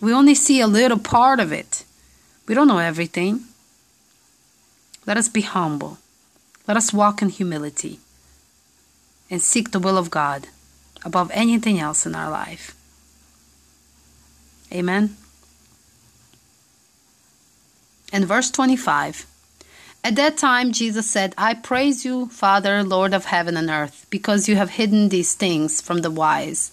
We 0.00 0.14
only 0.14 0.34
see 0.34 0.62
a 0.62 0.66
little 0.66 0.98
part 0.98 1.40
of 1.40 1.52
it. 1.52 1.84
We 2.48 2.54
don't 2.54 2.68
know 2.68 2.78
everything. 2.78 3.44
Let 5.04 5.18
us 5.18 5.28
be 5.28 5.42
humble. 5.42 5.98
Let 6.66 6.78
us 6.78 6.90
walk 6.90 7.20
in 7.20 7.28
humility 7.28 8.00
and 9.30 9.42
seek 9.42 9.70
the 9.70 9.78
will 9.78 9.96
of 9.96 10.10
God 10.10 10.48
above 11.04 11.30
anything 11.34 11.78
else 11.78 12.06
in 12.06 12.14
our 12.14 12.30
life. 12.30 12.74
Amen. 14.72 15.16
And 18.12 18.26
verse 18.26 18.50
25, 18.50 19.26
at 20.02 20.16
that 20.16 20.36
time 20.36 20.72
Jesus 20.72 21.10
said, 21.10 21.34
I 21.38 21.54
praise 21.54 22.04
you, 22.04 22.26
Father, 22.26 22.82
Lord 22.82 23.14
of 23.14 23.26
heaven 23.26 23.56
and 23.56 23.70
earth, 23.70 24.06
because 24.10 24.48
you 24.48 24.56
have 24.56 24.70
hidden 24.70 25.08
these 25.08 25.34
things 25.34 25.80
from 25.80 25.98
the 25.98 26.10
wise 26.10 26.70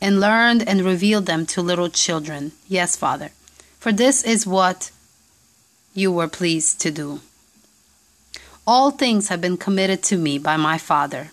and 0.00 0.20
learned 0.20 0.66
and 0.66 0.82
revealed 0.82 1.26
them 1.26 1.46
to 1.46 1.62
little 1.62 1.88
children. 1.88 2.52
Yes, 2.68 2.96
Father, 2.96 3.30
for 3.78 3.92
this 3.92 4.22
is 4.24 4.46
what 4.46 4.90
you 5.94 6.10
were 6.10 6.28
pleased 6.28 6.80
to 6.80 6.90
do. 6.90 7.20
All 8.66 8.90
things 8.90 9.28
have 9.28 9.40
been 9.40 9.56
committed 9.56 10.02
to 10.04 10.16
me 10.16 10.38
by 10.38 10.56
my 10.56 10.78
Father. 10.78 11.31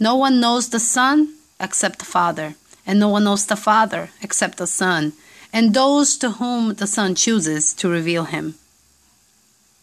No 0.00 0.14
one 0.16 0.40
knows 0.40 0.68
the 0.68 0.80
Son 0.80 1.34
except 1.60 1.98
the 1.98 2.04
Father, 2.04 2.54
and 2.86 2.98
no 2.98 3.08
one 3.08 3.24
knows 3.24 3.46
the 3.46 3.56
Father 3.56 4.10
except 4.22 4.58
the 4.58 4.66
Son, 4.66 5.12
and 5.52 5.74
those 5.74 6.16
to 6.18 6.32
whom 6.32 6.74
the 6.74 6.86
Son 6.86 7.14
chooses 7.14 7.74
to 7.74 7.88
reveal 7.88 8.24
him. 8.24 8.54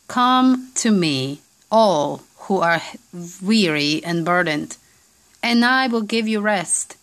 Come 0.07 0.71
to 0.75 0.91
me, 0.91 1.41
all 1.71 2.23
who 2.47 2.59
are 2.59 2.81
weary 3.41 4.03
and 4.03 4.23
burdened, 4.23 4.77
and 5.41 5.65
I 5.65 5.87
will 5.87 6.01
give 6.01 6.27
you 6.27 6.39
rest. 6.39 6.95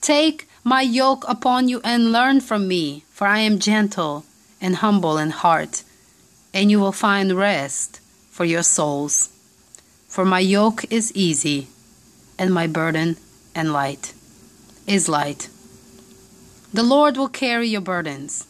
Take 0.00 0.48
my 0.64 0.82
yoke 0.82 1.24
upon 1.28 1.68
you 1.68 1.80
and 1.84 2.12
learn 2.12 2.40
from 2.40 2.66
me, 2.66 3.04
for 3.10 3.26
I 3.26 3.40
am 3.40 3.58
gentle 3.58 4.24
and 4.60 4.76
humble 4.76 5.18
in 5.18 5.30
heart 5.30 5.84
and 6.52 6.70
you 6.70 6.80
will 6.80 6.92
find 6.92 7.36
rest 7.36 8.00
for 8.30 8.44
your 8.44 8.62
souls. 8.62 9.28
For 10.08 10.24
my 10.24 10.40
yoke 10.40 10.84
is 10.90 11.12
easy, 11.14 11.68
and 12.40 12.52
my 12.54 12.66
burden 12.66 13.18
and 13.54 13.72
light 13.72 14.14
is 14.86 15.08
light. 15.08 15.50
The 16.72 16.82
Lord 16.82 17.18
will 17.18 17.28
carry 17.28 17.68
your 17.68 17.82
burdens. 17.82 18.46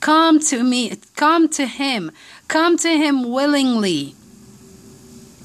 Come 0.00 0.38
to 0.40 0.62
me, 0.62 0.94
come 1.16 1.48
to 1.48 1.64
Him, 1.64 2.12
come 2.48 2.76
to 2.76 2.90
Him 2.90 3.30
willingly. 3.30 4.14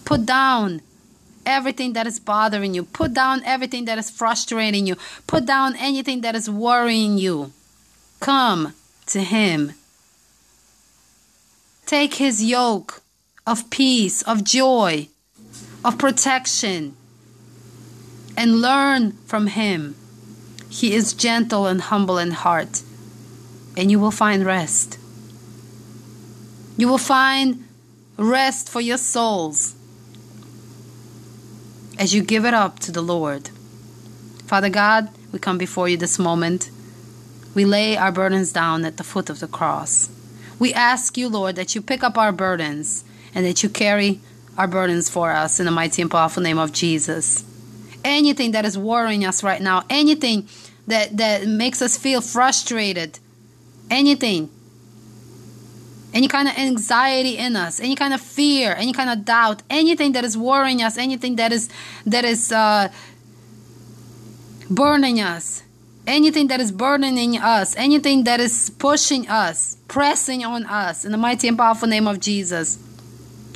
Put 0.03 0.25
down 0.25 0.81
everything 1.45 1.93
that 1.93 2.05
is 2.05 2.19
bothering 2.19 2.73
you. 2.73 2.83
Put 2.83 3.13
down 3.13 3.43
everything 3.45 3.85
that 3.85 3.97
is 3.97 4.09
frustrating 4.09 4.85
you. 4.85 4.97
Put 5.25 5.45
down 5.45 5.75
anything 5.77 6.19
that 6.21 6.35
is 6.35 6.49
worrying 6.49 7.17
you. 7.17 7.53
Come 8.19 8.73
to 9.07 9.21
Him. 9.23 9.71
Take 11.85 12.15
His 12.15 12.43
yoke 12.43 13.01
of 13.47 13.69
peace, 13.69 14.21
of 14.23 14.43
joy, 14.43 15.07
of 15.85 15.97
protection, 15.97 16.97
and 18.39 18.61
learn 18.61 19.11
from 19.25 19.47
Him. 19.47 19.95
He 20.69 20.95
is 20.95 21.11
gentle 21.13 21.67
and 21.67 21.81
humble 21.81 22.17
in 22.17 22.31
heart, 22.31 22.83
and 23.75 23.91
you 23.91 23.99
will 23.99 24.11
find 24.11 24.45
rest. 24.45 24.97
You 26.77 26.87
will 26.87 26.97
find 26.97 27.67
rest 28.15 28.69
for 28.69 28.79
your 28.79 28.97
souls 28.97 29.75
as 31.97 32.13
you 32.13 32.23
give 32.23 32.45
it 32.45 32.53
up 32.53 32.79
to 32.79 32.93
the 32.93 33.01
Lord. 33.01 33.49
Father 34.45 34.69
God, 34.69 35.09
we 35.33 35.39
come 35.39 35.57
before 35.57 35.89
you 35.89 35.97
this 35.97 36.17
moment. 36.17 36.71
We 37.53 37.65
lay 37.65 37.97
our 37.97 38.13
burdens 38.13 38.53
down 38.53 38.85
at 38.85 38.95
the 38.95 39.03
foot 39.03 39.29
of 39.29 39.41
the 39.41 39.47
cross. 39.47 40.09
We 40.57 40.73
ask 40.73 41.17
you, 41.17 41.27
Lord, 41.27 41.57
that 41.57 41.75
you 41.75 41.81
pick 41.81 42.03
up 42.03 42.17
our 42.17 42.31
burdens 42.31 43.03
and 43.35 43.45
that 43.45 43.63
you 43.63 43.67
carry 43.67 44.21
our 44.57 44.67
burdens 44.67 45.09
for 45.09 45.31
us 45.31 45.59
in 45.59 45.65
the 45.65 45.71
mighty 45.73 46.01
and 46.01 46.09
powerful 46.09 46.41
name 46.41 46.57
of 46.57 46.71
Jesus. 46.71 47.43
Anything 48.03 48.51
that 48.51 48.65
is 48.65 48.77
worrying 48.77 49.25
us 49.25 49.43
right 49.43 49.61
now, 49.61 49.83
anything 49.89 50.47
that, 50.87 51.17
that 51.17 51.47
makes 51.47 51.81
us 51.81 51.97
feel 51.97 52.21
frustrated, 52.21 53.19
anything 53.89 54.49
any 56.13 56.27
kind 56.27 56.47
of 56.47 56.57
anxiety 56.57 57.37
in 57.37 57.55
us 57.55 57.79
any 57.79 57.95
kind 57.95 58.13
of 58.13 58.21
fear 58.21 58.73
any 58.77 58.93
kind 58.93 59.09
of 59.09 59.25
doubt 59.25 59.61
anything 59.69 60.13
that 60.13 60.23
is 60.23 60.37
worrying 60.37 60.81
us 60.81 60.97
anything 60.97 61.35
that 61.35 61.51
is 61.51 61.69
that 62.05 62.25
is 62.25 62.51
uh, 62.51 62.91
burning 64.69 65.19
us 65.19 65.63
anything 66.07 66.47
that 66.47 66.59
is 66.59 66.71
burdening 66.71 67.37
us 67.37 67.75
anything 67.75 68.23
that 68.23 68.39
is 68.39 68.71
pushing 68.79 69.27
us 69.27 69.77
pressing 69.87 70.43
on 70.43 70.65
us 70.65 71.05
in 71.05 71.11
the 71.11 71.17
mighty 71.17 71.47
and 71.47 71.57
powerful 71.57 71.87
name 71.87 72.07
of 72.07 72.19
jesus 72.19 72.79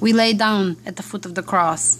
we 0.01 0.13
lay 0.13 0.33
down 0.33 0.77
at 0.85 0.95
the 0.95 1.03
foot 1.03 1.25
of 1.25 1.35
the 1.35 1.43
cross 1.43 1.97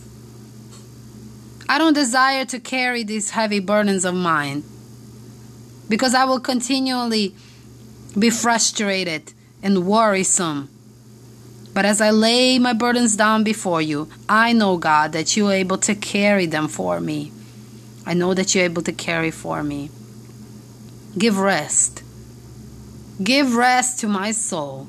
i 1.73 1.77
don't 1.77 1.93
desire 1.93 2.45
to 2.45 2.59
carry 2.59 3.03
these 3.03 3.31
heavy 3.31 3.59
burdens 3.59 4.05
of 4.05 4.15
mine 4.15 4.63
because 5.89 6.13
i 6.13 6.23
will 6.25 6.39
continually 6.39 7.33
be 8.17 8.29
frustrated 8.29 9.33
and 9.63 9.87
worrisome. 9.87 10.69
But 11.73 11.85
as 11.85 12.01
I 12.01 12.11
lay 12.11 12.59
my 12.59 12.73
burdens 12.73 13.15
down 13.15 13.43
before 13.43 13.81
you, 13.81 14.09
I 14.29 14.53
know, 14.53 14.77
God, 14.77 15.13
that 15.13 15.35
you 15.35 15.47
are 15.47 15.53
able 15.53 15.77
to 15.79 15.95
carry 15.95 16.45
them 16.45 16.67
for 16.67 16.99
me. 16.99 17.31
I 18.05 18.13
know 18.13 18.33
that 18.33 18.53
you're 18.53 18.65
able 18.65 18.83
to 18.83 18.91
carry 18.91 19.31
for 19.31 19.63
me. 19.63 19.89
Give 21.17 21.39
rest. 21.39 22.03
Give 23.23 23.55
rest 23.55 23.99
to 24.01 24.07
my 24.07 24.31
soul. 24.31 24.87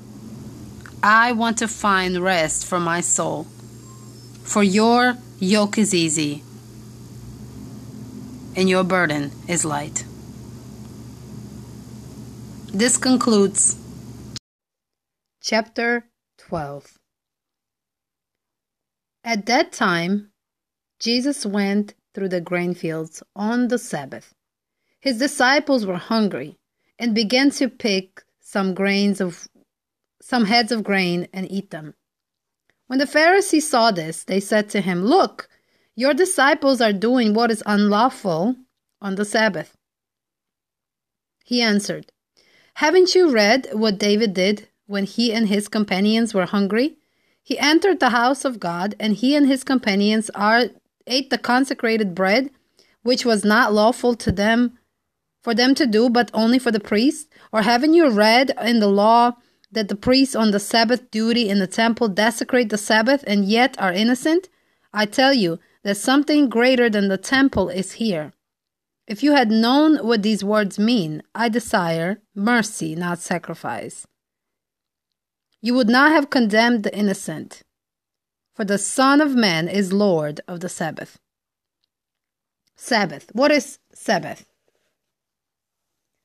I 1.03 1.33
want 1.33 1.59
to 1.59 1.69
find 1.69 2.19
rest 2.19 2.67
for 2.67 2.81
my 2.81 3.01
soul. 3.01 3.45
For 4.43 4.63
your 4.63 5.17
yoke 5.39 5.79
is 5.79 5.95
easy 5.95 6.44
and 8.57 8.69
your 8.69 8.85
burden 8.85 9.33
is 9.49 9.65
light. 9.65 10.05
This 12.73 12.97
concludes 12.97 13.77
Chapter 15.41 16.07
12 16.39 16.99
At 19.23 19.47
that 19.47 19.73
time, 19.73 20.31
Jesus 20.99 21.45
went 21.45 21.95
through 22.15 22.31
the 22.31 22.41
grain 22.41 22.75
fields 22.75 23.23
on 23.37 23.69
the 23.69 23.79
Sabbath. 23.79 24.35
His 25.01 25.19
disciples 25.19 25.85
were 25.85 25.97
hungry 25.97 26.57
and 26.99 27.15
began 27.15 27.51
to 27.51 27.69
pick 27.69 28.23
some 28.41 28.75
grains 28.75 29.21
of 29.21 29.49
some 30.23 30.47
heads 30.47 30.73
of 30.73 30.83
grain 30.83 31.29
and 31.33 31.51
eat 31.51 31.71
them. 31.71 31.95
When 32.87 32.99
the 32.99 33.07
Pharisees 33.07 33.69
saw 33.69 33.91
this, 33.91 34.25
they 34.25 34.41
said 34.41 34.71
to 34.71 34.81
him, 34.81 35.05
Look, 35.05 35.49
your 35.97 36.15
disciples 36.15 36.81
are 36.81 36.93
doing 36.93 37.35
what 37.35 37.51
is 37.51 37.63
unlawful 37.67 38.57
on 39.01 39.15
the 39.15 39.25
Sabbath. 39.25 39.77
He 41.45 41.63
answered, 41.63 42.11
Haven't 42.75 43.15
you 43.15 43.31
read 43.31 43.69
what 43.73 43.99
David 43.99 44.35
did 44.35 44.69
when 44.87 45.05
he 45.05 45.33
and 45.33 45.49
his 45.49 45.69
companions 45.69 46.35
were 46.35 46.47
hungry, 46.47 46.97
he 47.43 47.59
entered 47.59 48.01
the 48.01 48.09
house 48.09 48.45
of 48.47 48.59
God, 48.59 48.95
and 48.99 49.15
he 49.15 49.37
and 49.37 49.47
his 49.47 49.65
companions 49.65 50.31
are, 50.31 50.65
ate 51.07 51.29
the 51.29 51.37
consecrated 51.37 52.15
bread, 52.15 52.49
which 53.03 53.27
was 53.27 53.45
not 53.45 53.73
lawful 53.73 54.15
to 54.15 54.33
them 54.33 54.79
for 55.43 55.55
them 55.55 55.75
to 55.75 55.87
do, 55.87 56.09
but 56.09 56.31
only 56.33 56.59
for 56.59 56.71
the 56.71 56.81
priests? 56.81 57.29
Or 57.53 57.61
haven't 57.61 57.93
you 57.93 58.09
read 58.09 58.53
in 58.63 58.81
the 58.81 58.89
law 58.89 59.33
that 59.71 59.89
the 59.89 59.95
priests 59.95 60.35
on 60.35 60.53
the 60.53 60.59
Sabbath 60.59 61.11
duty 61.11 61.51
in 61.51 61.59
the 61.59 61.67
temple 61.67 62.09
desecrate 62.09 62.71
the 62.71 62.79
Sabbath 62.79 63.23
and 63.27 63.45
yet 63.45 63.79
are 63.79 63.93
innocent? 63.93 64.49
I 64.95 65.05
tell 65.05 65.35
you 65.35 65.59
that 65.85 65.97
something 65.97 66.49
greater 66.49 66.91
than 66.91 67.09
the 67.09 67.19
temple 67.19 67.69
is 67.69 67.93
here. 67.93 68.33
If 69.07 69.23
you 69.23 69.35
had 69.35 69.51
known 69.51 69.99
what 69.99 70.23
these 70.23 70.43
words 70.43 70.79
mean, 70.79 71.23
I 71.35 71.49
desire 71.49 72.21
mercy, 72.35 72.97
not 72.97 73.21
sacrifice 73.21 74.07
you 75.65 75.73
would 75.73 75.89
not 75.89 76.13
have 76.13 76.29
condemned 76.29 76.83
the 76.83 76.95
innocent, 76.95 77.63
for 78.55 78.67
the 78.67 78.77
Son 78.77 79.23
of 79.23 79.35
Man 79.35 79.67
is 79.67 79.95
Lord 79.95 80.43
of 80.47 80.61
the 80.61 80.69
Sabbath. 80.69 81.19
Sabbath. 82.77 83.31
What 83.33 83.51
is 83.51 83.79
Sabbath? 83.95 84.45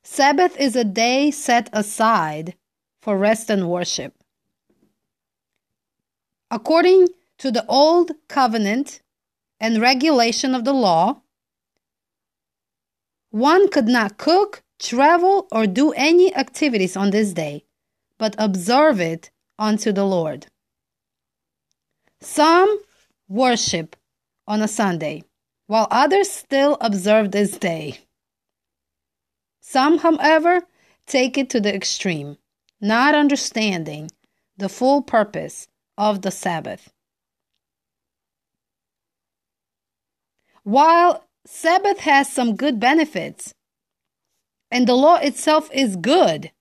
Sabbath 0.04 0.60
is 0.60 0.76
a 0.76 0.84
day 0.84 1.32
set 1.32 1.70
aside 1.72 2.56
for 3.02 3.18
rest 3.18 3.50
and 3.50 3.70
worship. 3.70 4.14
According 6.52 7.08
to 7.38 7.50
the 7.50 7.66
Old 7.68 8.12
Covenant 8.28 9.02
and 9.60 9.82
regulation 9.82 10.56
of 10.56 10.64
the 10.66 10.74
law, 10.74 11.22
one 13.32 13.70
could 13.70 13.88
not 13.88 14.18
cook, 14.18 14.64
travel, 14.80 15.48
or 15.52 15.68
do 15.68 15.92
any 15.94 16.34
activities 16.36 16.98
on 16.98 17.12
this 17.12 17.34
day 17.34 17.64
but 18.20 18.36
observe 18.38 19.00
it 19.00 19.32
unto 19.58 19.92
the 19.92 20.06
Lord. 20.06 20.46
Some 22.22 22.80
worship 23.28 23.96
on 24.46 24.62
a 24.62 24.68
Sunday, 24.68 25.24
while 25.66 25.88
others 25.90 26.30
still 26.30 26.78
observe 26.82 27.32
this 27.32 27.58
day. 27.58 28.00
Some, 29.62 30.00
however, 30.00 30.64
take 31.08 31.38
it 31.38 31.50
to 31.52 31.62
the 31.62 31.74
extreme, 31.74 32.38
not 32.82 33.16
understanding 33.16 34.12
the 34.58 34.70
full 34.70 35.02
purpose 35.02 35.68
of 35.98 36.22
the 36.22 36.32
Sabbath. 36.32 36.92
While 40.70 41.26
Sabbath 41.48 42.02
has 42.02 42.32
some 42.32 42.56
good 42.56 42.80
benefits, 42.80 43.56
and 44.70 44.88
the 44.88 44.94
law 44.94 45.16
itself 45.16 45.68
is 45.74 45.96
good, 45.96 46.52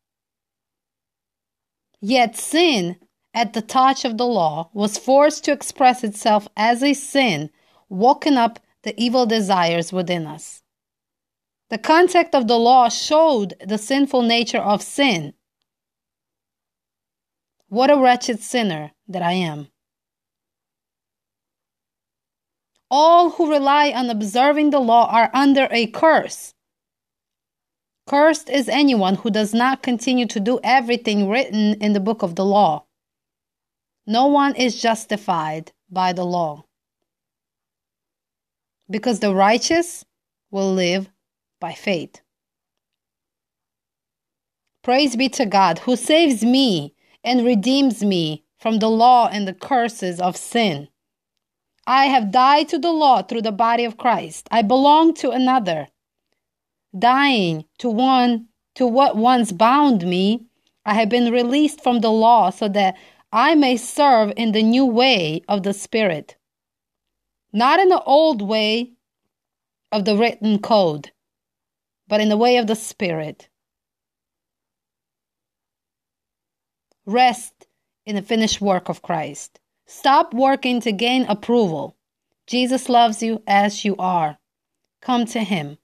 Yet 2.01 2.35
sin, 2.35 2.97
at 3.35 3.53
the 3.53 3.61
touch 3.61 4.07
of 4.07 4.17
the 4.17 4.27
law, 4.27 4.71
was 4.73 4.97
forced 4.97 5.45
to 5.45 5.53
express 5.53 6.03
itself 6.03 6.49
as 6.57 6.83
a 6.83 6.95
sin, 6.95 7.51
woken 7.91 8.39
up 8.39 8.61
the 8.83 8.99
evil 8.99 9.27
desires 9.27 9.93
within 9.93 10.27
us. 10.27 10.63
The 11.69 11.77
context 11.77 12.35
of 12.35 12.49
the 12.49 12.59
law 12.59 12.89
showed 12.89 13.57
the 13.61 13.77
sinful 13.77 14.23
nature 14.23 14.63
of 14.63 14.81
sin. 14.81 15.35
What 17.69 17.91
a 17.91 17.99
wretched 17.99 18.41
sinner 18.41 18.93
that 19.07 19.21
I 19.21 19.33
am. 19.33 19.69
All 22.91 23.31
who 23.31 23.51
rely 23.51 23.91
on 23.91 24.09
observing 24.09 24.71
the 24.71 24.81
law 24.81 25.09
are 25.11 25.31
under 25.35 25.69
a 25.71 25.87
curse. 25.87 26.55
Cursed 28.07 28.49
is 28.49 28.69
anyone 28.69 29.17
who 29.17 29.31
does 29.31 29.53
not 29.53 29.83
continue 29.83 30.27
to 30.27 30.41
do 30.41 30.59
everything 30.65 31.29
written 31.29 31.75
in 31.75 31.93
the 31.93 32.01
book 32.01 32.23
of 32.23 32.37
the 32.37 32.45
law. 32.45 32.87
No 34.07 34.27
one 34.27 34.55
is 34.57 34.81
justified 34.81 35.73
by 35.91 36.15
the 36.15 36.25
law. 36.25 36.65
Because 38.89 39.21
the 39.21 39.35
righteous 39.35 40.07
will 40.51 40.73
live 40.73 41.11
by 41.61 41.75
faith. 41.75 42.23
Praise 44.83 45.15
be 45.15 45.29
to 45.29 45.45
God 45.45 45.81
who 45.81 45.95
saves 45.97 46.43
me 46.43 46.95
and 47.23 47.45
redeems 47.45 48.03
me 48.03 48.45
from 48.59 48.79
the 48.79 48.89
law 48.89 49.29
and 49.29 49.47
the 49.47 49.53
curses 49.53 50.19
of 50.19 50.35
sin. 50.35 50.89
I 51.89 52.07
have 52.07 52.31
died 52.31 52.69
to 52.69 52.79
the 52.79 52.93
law 52.93 53.23
through 53.23 53.43
the 53.43 53.53
body 53.53 53.85
of 53.85 53.97
Christ. 53.97 54.47
I 54.51 54.61
belong 54.61 55.15
to 55.15 55.31
another 55.31 55.89
dying 56.97 57.65
to 57.79 57.89
one 57.89 58.49
to 58.75 58.87
what 58.87 59.17
once 59.17 59.53
bound 59.53 60.07
me, 60.07 60.47
I 60.85 60.95
have 60.95 61.09
been 61.09 61.33
released 61.33 61.83
from 61.83 62.01
the 62.01 62.11
law 62.11 62.51
so 62.51 62.69
that 62.69 62.97
I 63.33 63.55
may 63.55 63.79
serve 63.79 64.35
in 64.37 64.53
the 64.53 64.63
new 64.63 64.85
way 64.85 65.43
of 65.49 65.63
the 65.63 65.73
Spirit. 65.73 66.37
not 67.53 67.81
in 67.81 67.89
the 67.89 68.03
old 68.03 68.43
way 68.43 68.93
of 69.91 70.05
the 70.05 70.17
written 70.17 70.59
code, 70.59 71.11
but 72.07 72.21
in 72.21 72.29
the 72.29 72.37
way 72.37 72.59
of 72.59 72.67
the 72.67 72.77
Spirit. 72.77 73.49
Rest 77.07 77.67
in 78.05 78.17
the 78.17 78.23
finished 78.23 78.61
work 78.61 78.91
of 78.91 79.01
Christ. 79.03 79.61
Stop 79.91 80.35
working 80.35 80.83
to 80.83 80.93
gain 80.93 81.25
approval. 81.25 81.97
Jesus 82.47 82.91
loves 82.91 83.23
you 83.23 83.43
as 83.47 83.87
you 83.87 83.97
are. 83.99 84.37
Come 85.01 85.25
to 85.25 85.41
Him, 85.41 85.79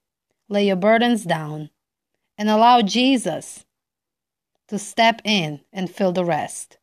lay 0.51 0.67
your 0.67 0.77
burdens 0.77 1.25
down, 1.25 1.71
and 2.37 2.51
allow 2.51 2.83
Jesus 2.83 3.65
to 4.69 4.79
step 4.79 5.23
in 5.25 5.63
and 5.73 5.91
fill 5.91 6.13
the 6.13 6.25
rest. 6.25 6.77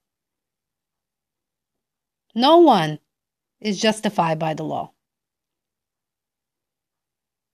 No 2.34 2.58
one 2.58 2.98
is 3.60 3.80
justified 3.80 4.40
by 4.40 4.56
the 4.56 4.64
law. 4.64 4.92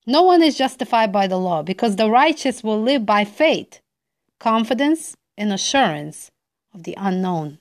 No 0.05 0.21
one 0.21 0.41
is 0.41 0.57
justified 0.57 1.11
by 1.11 1.27
the 1.27 1.37
law 1.37 1.61
because 1.61 1.97
the 1.97 2.09
righteous 2.09 2.63
will 2.63 2.81
live 2.81 3.05
by 3.05 3.25
faith, 3.25 3.81
confidence, 4.39 5.17
and 5.37 5.51
assurance 5.51 6.31
of 6.73 6.83
the 6.83 6.95
unknown. 6.97 7.59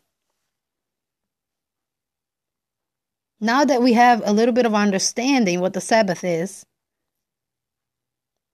Now 3.40 3.64
that 3.64 3.82
we 3.82 3.92
have 3.92 4.22
a 4.24 4.32
little 4.32 4.54
bit 4.54 4.66
of 4.66 4.74
understanding 4.74 5.60
what 5.60 5.74
the 5.74 5.80
Sabbath 5.80 6.24
is, 6.24 6.64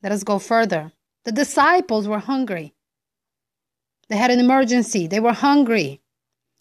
let 0.03 0.13
us 0.13 0.25
go 0.25 0.39
further. 0.39 0.93
The 1.25 1.33
disciples 1.33 2.09
were 2.09 2.19
hungry. 2.19 2.75
They 4.09 4.17
had 4.17 4.33
an 4.33 4.41
emergency. 4.41 5.07
They 5.07 5.21
were 5.21 5.33
hungry. 5.33 6.01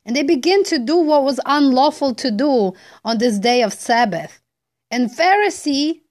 And 0.05 0.15
they 0.15 0.23
began 0.23 0.63
to 0.65 0.79
do 0.79 0.97
what 0.97 1.23
was 1.23 1.39
unlawful 1.45 2.15
to 2.15 2.31
do 2.31 2.73
on 3.03 3.17
this 3.17 3.39
day 3.39 3.63
of 3.63 3.73
Sabbath. 3.73 4.41
And 4.89 5.09
Pharisee, 5.09 6.01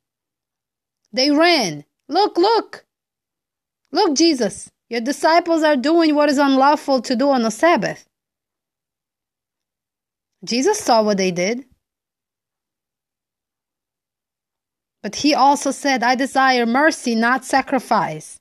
they 1.13 1.31
ran. 1.31 1.85
Look, 2.09 2.37
look. 2.37 2.87
Look, 3.93 4.17
Jesus, 4.17 4.71
your 4.89 5.01
disciples 5.01 5.63
are 5.63 5.77
doing 5.77 6.15
what 6.15 6.29
is 6.29 6.39
unlawful 6.39 7.03
to 7.03 7.17
do 7.17 7.31
on 7.31 7.43
the 7.43 7.51
Sabbath. 7.51 8.09
Jesus 10.45 10.79
saw 10.79 11.03
what 11.03 11.17
they 11.17 11.31
did. 11.31 11.65
But 15.03 15.17
he 15.17 15.35
also 15.35 15.71
said, 15.71 16.03
I 16.03 16.15
desire 16.15 16.67
mercy, 16.67 17.15
not 17.15 17.45
sacrifice. 17.45 18.39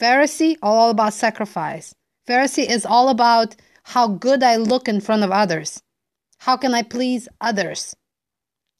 Pharisee, 0.00 0.56
all 0.62 0.90
about 0.90 1.14
sacrifice. 1.14 1.94
Pharisee 2.28 2.68
is 2.68 2.84
all 2.84 3.08
about 3.08 3.56
how 3.84 4.08
good 4.08 4.42
I 4.42 4.56
look 4.56 4.88
in 4.88 5.00
front 5.00 5.22
of 5.22 5.30
others. 5.30 5.80
How 6.38 6.56
can 6.56 6.74
I 6.74 6.82
please 6.82 7.28
others? 7.40 7.94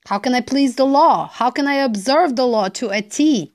How 0.07 0.19
can 0.19 0.35
I 0.35 0.41
please 0.41 0.77
the 0.77 0.87
law? 0.87 1.29
How 1.29 1.51
can 1.51 1.67
I 1.67 1.75
observe 1.75 2.37
the 2.37 2.47
law 2.47 2.69
to 2.71 2.91
a 2.91 3.03
T? 3.03 3.55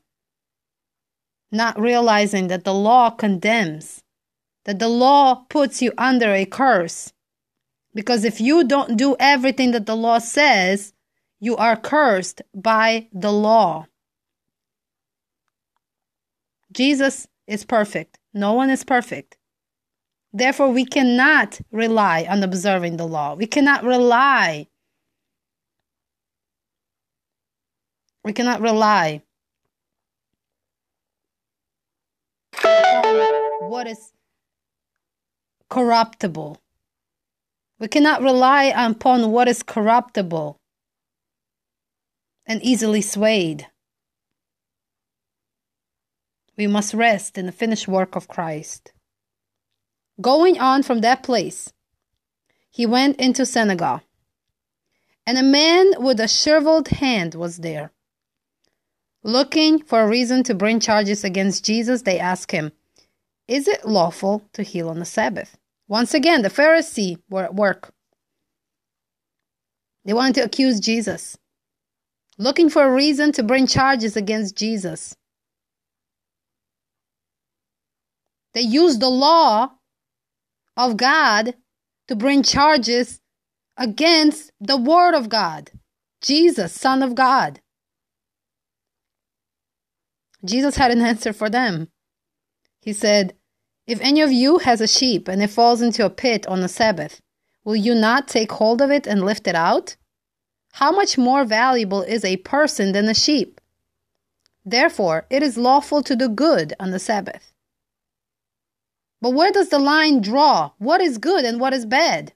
Not 1.51 1.79
realizing 1.79 2.47
that 2.47 2.63
the 2.63 2.73
law 2.73 3.09
condemns, 3.09 4.01
that 4.65 4.79
the 4.79 4.89
law 4.89 5.45
puts 5.49 5.81
you 5.81 5.91
under 5.97 6.33
a 6.33 6.45
curse. 6.45 7.13
Because 7.93 8.23
if 8.23 8.41
you 8.41 8.63
don't 8.63 8.97
do 8.97 9.15
everything 9.19 9.71
that 9.71 9.85
the 9.85 9.95
law 9.95 10.17
says, 10.17 10.92
you 11.43 11.57
are 11.57 11.75
cursed 11.75 12.41
by 12.55 13.05
the 13.11 13.29
law. 13.29 13.85
Jesus 16.71 17.27
is 17.47 17.65
perfect. 17.65 18.17
No 18.33 18.53
one 18.53 18.69
is 18.69 18.85
perfect. 18.85 19.35
Therefore, 20.31 20.69
we 20.71 20.85
cannot 20.85 21.59
rely 21.69 22.25
on 22.29 22.43
observing 22.43 22.95
the 22.95 23.05
law. 23.05 23.35
We 23.35 23.45
cannot 23.45 23.83
rely. 23.83 24.67
We 28.23 28.31
cannot 28.31 28.61
rely 28.61 29.21
on 32.63 33.69
what 33.69 33.85
is 33.85 34.13
corruptible. 35.69 36.61
We 37.79 37.89
cannot 37.89 38.21
rely 38.21 38.71
upon 38.73 39.31
what 39.31 39.49
is 39.49 39.61
corruptible 39.61 40.61
and 42.45 42.61
easily 42.63 43.01
swayed. 43.01 43.67
We 46.57 46.67
must 46.67 46.93
rest 46.93 47.37
in 47.37 47.45
the 47.45 47.51
finished 47.51 47.87
work 47.87 48.15
of 48.15 48.27
Christ. 48.27 48.91
Going 50.21 50.59
on 50.59 50.83
from 50.83 51.01
that 51.01 51.23
place, 51.23 51.73
he 52.69 52.85
went 52.85 53.19
into 53.19 53.45
synagogue, 53.45 54.01
and 55.25 55.37
a 55.37 55.43
man 55.43 55.93
with 55.97 56.19
a 56.19 56.27
shriveled 56.27 56.89
hand 56.89 57.33
was 57.33 57.57
there. 57.57 57.91
Looking 59.23 59.79
for 59.79 60.01
a 60.01 60.07
reason 60.07 60.43
to 60.43 60.53
bring 60.53 60.79
charges 60.79 61.23
against 61.23 61.65
Jesus, 61.65 62.01
they 62.01 62.19
asked 62.19 62.51
him, 62.51 62.71
Is 63.47 63.67
it 63.67 63.85
lawful 63.85 64.43
to 64.53 64.63
heal 64.63 64.89
on 64.89 64.99
the 64.99 65.05
Sabbath? 65.05 65.57
Once 65.87 66.13
again, 66.13 66.41
the 66.41 66.49
Pharisees 66.49 67.17
were 67.29 67.43
at 67.43 67.55
work. 67.55 67.93
They 70.05 70.13
wanted 70.13 70.35
to 70.35 70.43
accuse 70.43 70.79
Jesus 70.79 71.37
looking 72.37 72.69
for 72.69 72.83
a 72.83 72.93
reason 72.93 73.31
to 73.33 73.43
bring 73.43 73.67
charges 73.67 74.15
against 74.15 74.55
Jesus. 74.55 75.15
They 78.53 78.61
used 78.61 78.99
the 78.99 79.09
law 79.09 79.71
of 80.77 80.97
God 80.97 81.55
to 82.07 82.15
bring 82.15 82.43
charges 82.43 83.19
against 83.77 84.51
the 84.59 84.77
Word 84.77 85.15
of 85.15 85.29
God, 85.29 85.71
Jesus, 86.21 86.73
Son 86.73 87.01
of 87.01 87.15
God. 87.15 87.59
Jesus 90.45 90.75
had 90.75 90.91
an 90.91 91.01
answer 91.01 91.33
for 91.33 91.49
them. 91.49 91.89
He 92.81 92.93
said, 92.93 93.33
If 93.87 93.99
any 94.01 94.21
of 94.21 94.31
you 94.31 94.59
has 94.59 94.81
a 94.81 94.87
sheep 94.87 95.27
and 95.27 95.41
it 95.41 95.49
falls 95.49 95.81
into 95.81 96.05
a 96.05 96.09
pit 96.09 96.45
on 96.47 96.61
the 96.61 96.67
Sabbath, 96.67 97.21
will 97.63 97.75
you 97.75 97.95
not 97.95 98.27
take 98.27 98.51
hold 98.51 98.81
of 98.81 98.91
it 98.91 99.07
and 99.07 99.23
lift 99.23 99.47
it 99.47 99.55
out? 99.55 99.95
How 100.77 100.91
much 100.91 101.19
more 101.19 101.45
valuable 101.45 102.01
is 102.01 102.25
a 102.25 102.37
person 102.37 102.93
than 102.93 103.07
a 103.07 103.13
sheep? 103.13 103.61
Therefore, 104.65 105.27
it 105.29 105.43
is 105.43 105.55
lawful 105.55 106.01
to 106.01 106.15
do 106.15 106.27
good 106.27 106.73
on 106.79 106.89
the 106.89 106.97
Sabbath. 106.97 107.53
But 109.21 109.35
where 109.35 109.51
does 109.51 109.69
the 109.69 109.77
line 109.77 110.19
draw? 110.19 110.71
What 110.79 110.99
is 110.99 111.19
good 111.19 111.45
and 111.45 111.59
what 111.59 111.73
is 111.73 111.85
bad? 111.85 112.33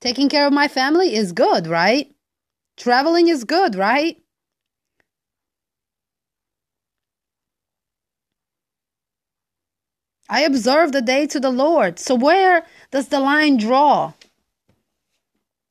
Taking 0.00 0.28
care 0.28 0.44
of 0.46 0.52
my 0.52 0.66
family 0.66 1.14
is 1.14 1.32
good, 1.32 1.68
right? 1.68 2.12
Traveling 2.76 3.28
is 3.28 3.44
good, 3.44 3.76
right? 3.76 4.20
I 10.28 10.40
observe 10.40 10.90
the 10.90 11.00
day 11.00 11.28
to 11.28 11.38
the 11.38 11.50
Lord. 11.50 12.00
So 12.00 12.16
where 12.16 12.66
does 12.90 13.08
the 13.08 13.20
line 13.20 13.56
draw? 13.56 14.14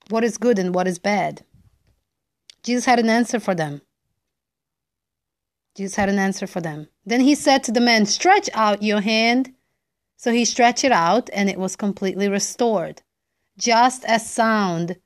What 0.10 0.24
is 0.24 0.38
good 0.38 0.60
and 0.60 0.74
what 0.74 0.88
is 0.88 1.00
bad. 1.00 1.46
Jesus 2.63 2.86
had 2.86 3.00
an 3.00 3.10
answer 3.10 3.39
for 3.39 3.54
them. 3.56 3.82
Jesus 5.76 5.96
had 5.96 6.10
an 6.10 6.20
answer 6.20 6.48
for 6.48 6.62
them. 6.62 6.88
Then 7.06 7.22
he 7.22 7.36
said 7.36 7.63
to 7.63 7.72
the 7.72 7.82
man, 7.82 8.06
Stretch 8.06 8.50
out 8.54 8.84
your 8.84 9.02
hand. 9.02 9.54
So 10.16 10.32
he 10.32 10.46
stretched 10.46 10.84
it 10.84 10.92
out, 10.92 11.30
and 11.34 11.50
it 11.50 11.60
was 11.60 11.76
completely 11.76 12.30
restored, 12.30 13.02
just 13.58 14.06
as 14.06 14.30
sound 14.30 14.98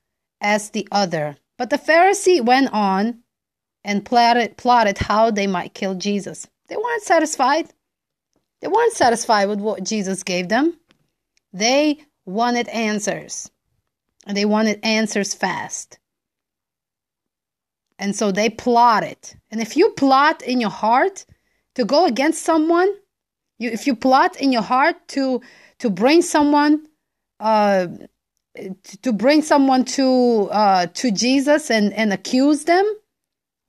as 0.42 0.70
the 0.70 0.88
other. 0.92 1.38
But 1.58 1.72
the 1.72 1.78
Pharisee 1.78 2.44
went 2.44 2.72
on 2.72 3.24
and 3.84 4.06
plotted, 4.06 4.58
plotted 4.58 4.98
how 5.00 5.32
they 5.32 5.48
might 5.48 5.74
kill 5.74 5.96
Jesus. 5.96 6.48
They 6.68 6.76
weren't 6.76 7.04
satisfied. 7.04 7.74
They 8.62 8.68
weren't 8.68 8.94
satisfied 8.94 9.48
with 9.48 9.60
what 9.60 9.84
Jesus 9.84 10.22
gave 10.22 10.50
them. 10.50 10.78
They 11.54 12.00
wanted 12.26 12.68
answers 12.68 13.50
they 14.36 14.46
wanted 14.46 14.80
answers 14.84 15.34
fast. 15.34 16.00
And 18.00 18.16
so 18.16 18.32
they 18.32 18.50
plotted. 18.50 19.18
And 19.50 19.62
if 19.62 19.76
you 19.76 19.90
plot 19.92 20.42
in 20.42 20.62
your 20.62 20.70
heart 20.70 21.26
to 21.76 21.86
go 21.86 22.06
against 22.06 22.44
someone, 22.44 22.90
you, 23.58 23.70
if 23.72 23.88
you 23.88 23.96
plot 23.96 24.40
in 24.40 24.52
your 24.52 24.62
heart 24.62 24.96
to 25.10 25.42
to 25.80 25.90
bring 25.90 26.22
someone 26.22 26.86
uh, 27.40 27.88
to 29.02 29.14
bring 29.14 29.42
someone 29.42 29.86
to 29.86 30.50
uh, 30.52 30.88
to 30.88 31.12
Jesus 31.12 31.72
and, 31.72 31.94
and 31.94 32.14
accuse 32.14 32.66
them, 32.66 32.86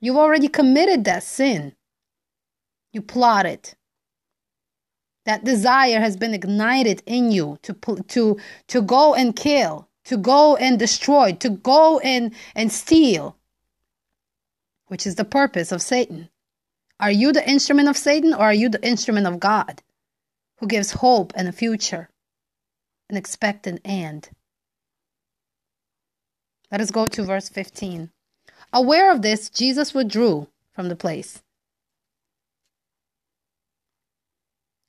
you've 0.01 0.17
already 0.17 0.49
committed 0.49 1.05
that 1.05 1.23
sin. 1.23 1.75
You 2.93 3.03
plotted. 3.03 3.75
That 5.25 5.45
desire 5.45 6.01
has 6.01 6.17
been 6.17 6.35
ignited 6.35 7.03
in 7.07 7.31
you 7.31 7.59
to 7.63 7.75
to 8.09 8.39
to 8.69 8.83
go 8.83 9.15
and 9.15 9.35
kill 9.35 9.88
to 10.09 10.17
go 10.17 10.57
and 10.57 10.79
destroy, 10.79 11.33
to 11.35 11.51
go 11.51 11.99
and, 11.99 12.33
and 12.55 12.73
steal, 12.73 13.37
which 14.87 15.07
is 15.07 15.17
the 15.17 15.25
purpose 15.25 15.71
of 15.71 15.83
Satan. 15.83 16.31
Are 16.99 17.11
you 17.11 17.31
the 17.31 17.47
instrument 17.47 17.89
of 17.89 17.97
Satan 17.97 18.33
or 18.33 18.41
are 18.41 18.55
you 18.55 18.71
the 18.71 18.85
instrument 18.87 19.27
of 19.27 19.39
God 19.39 19.83
who 20.57 20.67
gives 20.67 20.93
hope 20.93 21.35
and 21.37 21.47
a 21.47 21.53
future, 21.53 22.09
and 23.11 23.19
expect 23.19 23.67
an 23.67 23.75
expectant 23.75 23.81
end? 23.85 24.31
Let 26.73 26.81
us 26.81 26.91
go 26.91 27.07
to 27.07 27.23
verse 27.25 27.51
15. 27.51 28.11
Aware 28.73 29.13
of 29.13 29.21
this, 29.21 29.51
Jesus 29.51 29.93
withdrew 29.93 30.49
from 30.73 30.89
the 30.89 30.97
place. 30.97 31.43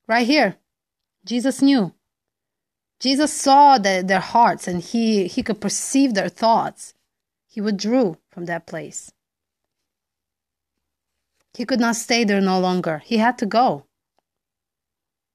Right 0.07 0.25
here, 0.25 0.55
Jesus 1.25 1.61
knew. 1.61 1.93
Jesus 2.99 3.33
saw 3.33 3.77
the, 3.77 4.03
their 4.05 4.19
hearts 4.19 4.67
and 4.67 4.81
he, 4.81 5.27
he 5.27 5.41
could 5.41 5.61
perceive 5.61 6.13
their 6.13 6.29
thoughts. 6.29 6.93
He 7.47 7.61
withdrew 7.61 8.17
from 8.29 8.45
that 8.45 8.67
place. 8.67 9.11
He 11.53 11.65
could 11.65 11.79
not 11.79 11.95
stay 11.95 12.23
there 12.23 12.41
no 12.41 12.59
longer. 12.59 13.01
He 13.05 13.17
had 13.17 13.37
to 13.39 13.45
go. 13.45 13.85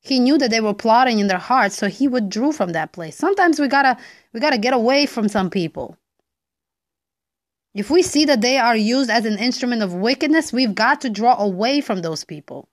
He 0.01 0.21
knew 0.21 0.37
that 0.37 0.51
they 0.51 0.61
were 0.61 0.75
plotting 0.75 1.19
in 1.19 1.29
their 1.29 1.39
hearts, 1.39 1.77
so 1.77 1.89
he 1.89 2.07
withdrew 2.07 2.53
from 2.53 2.73
that 2.73 2.93
place. 2.93 3.17
Sometimes 3.17 3.59
we 3.59 3.69
gotta 3.69 3.97
we 4.35 4.41
gotta 4.41 4.59
get 4.59 4.75
away 4.75 5.07
from 5.07 5.29
some 5.29 5.49
people. 5.49 5.97
If 7.75 7.91
we 7.91 8.03
see 8.03 8.27
that 8.27 8.43
they 8.43 8.59
are 8.59 8.77
used 8.77 9.11
as 9.11 9.25
an 9.25 9.39
instrument 9.39 9.83
of 9.83 9.95
wickedness, 9.95 10.53
we've 10.53 10.75
got 10.75 11.01
to 11.01 11.11
draw 11.11 11.37
away 11.43 11.81
from 11.81 12.03
those 12.03 12.23
people. 12.23 12.69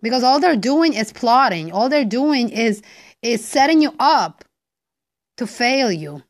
Because 0.00 0.22
all 0.22 0.40
they're 0.40 0.56
doing 0.56 0.94
is 0.94 1.12
plotting. 1.12 1.72
All 1.72 1.88
they're 1.88 2.04
doing 2.04 2.48
is 2.48 2.82
is 3.30 3.44
setting 3.44 3.80
you 3.80 3.94
up 3.98 4.44
to 5.36 5.46
fail 5.46 5.90
you. 5.90 6.22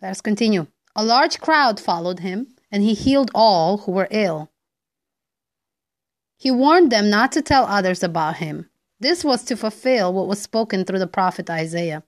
Let's 0.00 0.20
continue. 0.20 0.66
A 0.94 1.04
large 1.04 1.40
crowd 1.40 1.80
followed 1.80 2.20
him, 2.20 2.48
and 2.70 2.82
he 2.82 2.94
healed 2.94 3.30
all 3.34 3.78
who 3.78 3.92
were 3.92 4.08
ill. 4.10 4.50
He 6.38 6.50
warned 6.50 6.92
them 6.92 7.08
not 7.08 7.32
to 7.32 7.42
tell 7.42 7.64
others 7.64 8.02
about 8.02 8.36
him. 8.36 8.68
This 9.00 9.24
was 9.24 9.42
to 9.44 9.56
fulfill 9.56 10.12
what 10.12 10.28
was 10.28 10.40
spoken 10.40 10.84
through 10.84 10.98
the 10.98 11.06
prophet 11.06 11.48
Isaiah. 11.50 12.02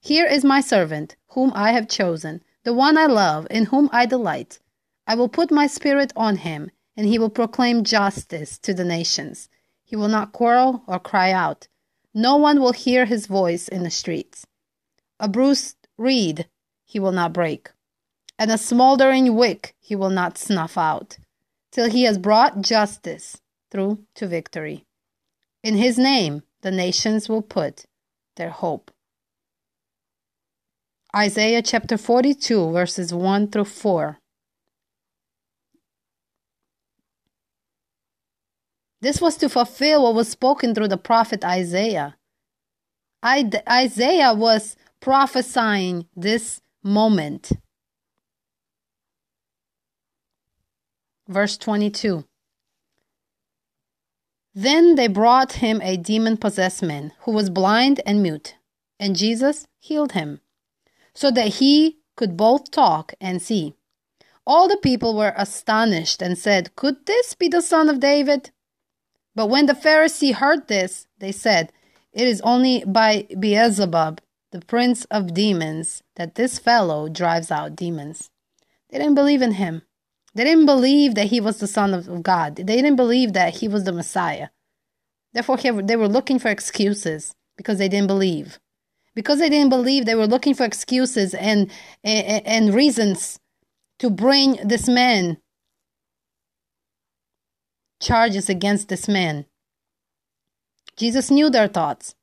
Here 0.00 0.26
is 0.26 0.44
my 0.44 0.60
servant, 0.60 1.16
whom 1.28 1.52
I 1.54 1.72
have 1.72 1.88
chosen, 1.88 2.42
the 2.64 2.74
one 2.74 2.96
I 2.96 3.06
love, 3.06 3.46
in 3.50 3.66
whom 3.66 3.88
I 3.92 4.06
delight. 4.06 4.58
I 5.06 5.14
will 5.14 5.28
put 5.28 5.50
my 5.50 5.66
spirit 5.66 6.12
on 6.14 6.36
him, 6.36 6.70
and 7.00 7.08
he 7.08 7.18
will 7.18 7.30
proclaim 7.30 7.82
justice 7.82 8.58
to 8.58 8.74
the 8.74 8.84
nations. 8.84 9.48
He 9.82 9.96
will 9.96 10.08
not 10.08 10.32
quarrel 10.32 10.82
or 10.86 10.98
cry 11.00 11.32
out. 11.32 11.66
No 12.12 12.36
one 12.36 12.60
will 12.60 12.74
hear 12.74 13.06
his 13.06 13.26
voice 13.26 13.68
in 13.68 13.84
the 13.84 13.90
streets. 13.90 14.46
A 15.18 15.26
bruised 15.26 15.78
reed 15.96 16.46
he 16.84 17.00
will 17.00 17.12
not 17.12 17.32
break, 17.32 17.70
and 18.38 18.50
a 18.50 18.58
smoldering 18.58 19.34
wick 19.34 19.74
he 19.80 19.96
will 19.96 20.10
not 20.10 20.36
snuff 20.36 20.76
out, 20.76 21.16
till 21.72 21.88
he 21.88 22.02
has 22.02 22.18
brought 22.18 22.60
justice 22.60 23.40
through 23.70 24.04
to 24.16 24.26
victory. 24.26 24.84
In 25.64 25.76
his 25.76 25.96
name, 25.96 26.42
the 26.60 26.70
nations 26.70 27.30
will 27.30 27.40
put 27.40 27.86
their 28.36 28.50
hope. 28.50 28.90
Isaiah 31.16 31.62
chapter 31.62 31.96
42, 31.96 32.72
verses 32.72 33.14
1 33.14 33.48
through 33.48 33.64
4. 33.64 34.18
This 39.00 39.20
was 39.20 39.36
to 39.38 39.48
fulfill 39.48 40.02
what 40.02 40.14
was 40.14 40.28
spoken 40.28 40.74
through 40.74 40.88
the 40.88 40.98
prophet 40.98 41.44
Isaiah. 41.44 42.16
I, 43.22 43.50
Isaiah 43.68 44.34
was 44.34 44.76
prophesying 45.00 46.06
this 46.14 46.60
moment. 46.82 47.52
Verse 51.28 51.56
22 51.56 52.24
then 54.54 54.96
they 54.96 55.06
brought 55.06 55.54
him 55.54 55.80
a 55.80 55.96
demon 55.96 56.36
possessed 56.36 56.82
man 56.82 57.12
who 57.20 57.30
was 57.30 57.50
blind 57.50 58.00
and 58.04 58.22
mute, 58.22 58.56
and 58.98 59.16
Jesus 59.16 59.68
healed 59.78 60.12
him, 60.12 60.40
so 61.14 61.30
that 61.30 61.54
he 61.54 61.98
could 62.16 62.36
both 62.36 62.70
talk 62.70 63.14
and 63.20 63.40
see. 63.40 63.74
All 64.44 64.66
the 64.66 64.76
people 64.76 65.16
were 65.16 65.32
astonished 65.36 66.20
and 66.20 66.36
said, 66.36 66.74
Could 66.74 67.06
this 67.06 67.34
be 67.34 67.46
the 67.46 67.62
son 67.62 67.88
of 67.88 68.00
David? 68.00 68.50
But 69.40 69.48
when 69.48 69.64
the 69.64 69.72
Pharisee 69.72 70.34
heard 70.34 70.68
this, 70.68 71.06
they 71.18 71.32
said, 71.32 71.72
It 72.12 72.28
is 72.28 72.42
only 72.42 72.84
by 72.86 73.26
Beelzebub, 73.38 74.20
the 74.52 74.60
prince 74.60 75.06
of 75.06 75.32
demons, 75.32 76.02
that 76.16 76.34
this 76.34 76.58
fellow 76.58 77.08
drives 77.08 77.50
out 77.50 77.74
demons. 77.74 78.30
They 78.90 78.98
didn't 78.98 79.14
believe 79.14 79.40
in 79.40 79.52
him. 79.52 79.80
They 80.34 80.44
didn't 80.44 80.66
believe 80.66 81.14
that 81.14 81.28
he 81.28 81.40
was 81.40 81.56
the 81.56 81.66
Son 81.66 81.94
of 81.94 82.22
God. 82.22 82.56
They 82.56 82.76
didn't 82.76 82.96
believe 82.96 83.32
that 83.32 83.54
he 83.54 83.66
was 83.66 83.84
the 83.84 83.94
Messiah. 83.94 84.48
Therefore, 85.32 85.56
they 85.56 85.96
were 85.96 86.06
looking 86.06 86.38
for 86.38 86.50
excuses 86.50 87.34
because 87.56 87.78
they 87.78 87.88
didn't 87.88 88.08
believe. 88.08 88.58
Because 89.14 89.38
they 89.38 89.48
didn't 89.48 89.70
believe, 89.70 90.04
they 90.04 90.16
were 90.16 90.26
looking 90.26 90.52
for 90.52 90.66
excuses 90.66 91.32
and, 91.32 91.70
and, 92.04 92.46
and 92.46 92.74
reasons 92.74 93.40
to 94.00 94.10
bring 94.10 94.58
this 94.62 94.86
man 94.86 95.38
charges 98.00 98.48
against 98.48 98.88
this 98.88 99.06
man. 99.06 99.46
Jesus 100.96 101.30
knew 101.30 101.50
their 101.50 101.68
thoughts. 101.68 102.14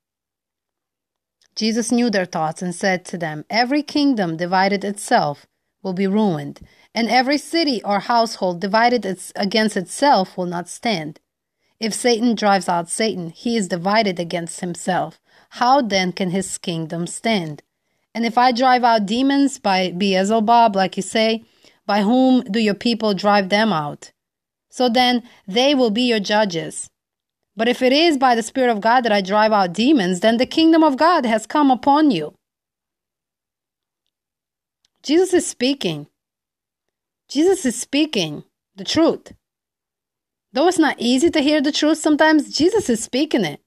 Jesus 1.55 1.91
knew 1.91 2.09
their 2.09 2.25
thoughts 2.25 2.61
and 2.61 2.75
said 2.75 3.05
to 3.05 3.17
them, 3.17 3.45
Every 3.49 3.81
kingdom 3.81 4.37
divided 4.37 4.83
itself 4.83 5.47
will 5.81 5.93
be 5.93 6.07
ruined, 6.07 6.59
and 6.93 7.09
every 7.09 7.37
city 7.37 7.81
or 7.83 7.99
household 8.01 8.59
divided 8.59 9.05
against 9.35 9.77
itself 9.77 10.37
will 10.37 10.45
not 10.45 10.67
stand. 10.69 11.19
If 11.79 11.93
Satan 11.93 12.35
drives 12.35 12.67
out 12.67 12.89
Satan, 12.89 13.29
he 13.29 13.55
is 13.55 13.67
divided 13.67 14.19
against 14.19 14.59
himself. 14.59 15.19
How 15.51 15.81
then 15.81 16.11
can 16.11 16.31
his 16.31 16.57
kingdom 16.57 17.07
stand? 17.07 17.63
And 18.13 18.25
if 18.25 18.37
I 18.37 18.51
drive 18.51 18.83
out 18.83 19.05
demons 19.05 19.59
by 19.59 19.91
Beelzebub, 19.91 20.75
like 20.75 20.97
you 20.97 21.03
say, 21.03 21.45
by 21.85 22.01
whom 22.01 22.41
do 22.41 22.59
your 22.59 22.73
people 22.73 23.13
drive 23.13 23.49
them 23.49 23.71
out? 23.71 24.11
So 24.77 24.89
then 24.89 25.23
they 25.47 25.73
will 25.73 25.89
be 25.89 26.03
your 26.03 26.19
judges. 26.19 26.87
But 27.55 27.67
if 27.67 27.81
it 27.81 27.91
is 27.91 28.15
by 28.15 28.35
the 28.35 28.43
Spirit 28.43 28.69
of 28.69 28.79
God 28.79 29.01
that 29.01 29.11
I 29.11 29.21
drive 29.21 29.51
out 29.51 29.73
demons, 29.73 30.19
then 30.19 30.37
the 30.37 30.45
kingdom 30.45 30.83
of 30.83 30.97
God 30.97 31.25
has 31.25 31.47
come 31.47 31.71
upon 31.71 32.11
you. 32.11 32.35
Jesus 35.01 35.33
is 35.33 35.47
speaking. 35.47 36.05
Jesus 37.27 37.65
is 37.65 37.81
speaking 37.81 38.43
the 38.75 38.83
truth. 38.83 39.33
Though 40.53 40.67
it's 40.67 40.77
not 40.77 40.97
easy 40.99 41.31
to 41.31 41.41
hear 41.41 41.59
the 41.59 41.71
truth 41.71 41.97
sometimes, 41.97 42.55
Jesus 42.55 42.87
is 42.87 43.03
speaking 43.03 43.45
it. 43.45 43.59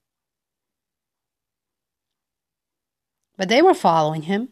But 3.36 3.48
they 3.48 3.62
were 3.62 3.74
following 3.74 4.22
him. 4.22 4.50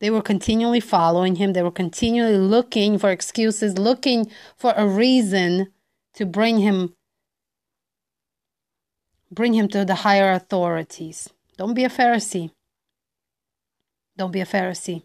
They 0.00 0.10
were 0.10 0.22
continually 0.22 0.80
following 0.80 1.36
him. 1.36 1.52
They 1.52 1.62
were 1.62 1.70
continually 1.70 2.38
looking 2.38 2.98
for 2.98 3.10
excuses, 3.10 3.78
looking 3.78 4.30
for 4.56 4.72
a 4.76 4.86
reason 4.86 5.72
to 6.14 6.26
bring 6.26 6.58
him 6.58 6.94
bring 9.30 9.54
him 9.54 9.68
to 9.68 9.84
the 9.84 9.96
higher 9.96 10.32
authorities. 10.32 11.28
Don't 11.56 11.74
be 11.74 11.84
a 11.84 11.90
Pharisee. 11.90 12.50
Don't 14.16 14.32
be 14.32 14.40
a 14.40 14.46
Pharisee. 14.46 15.02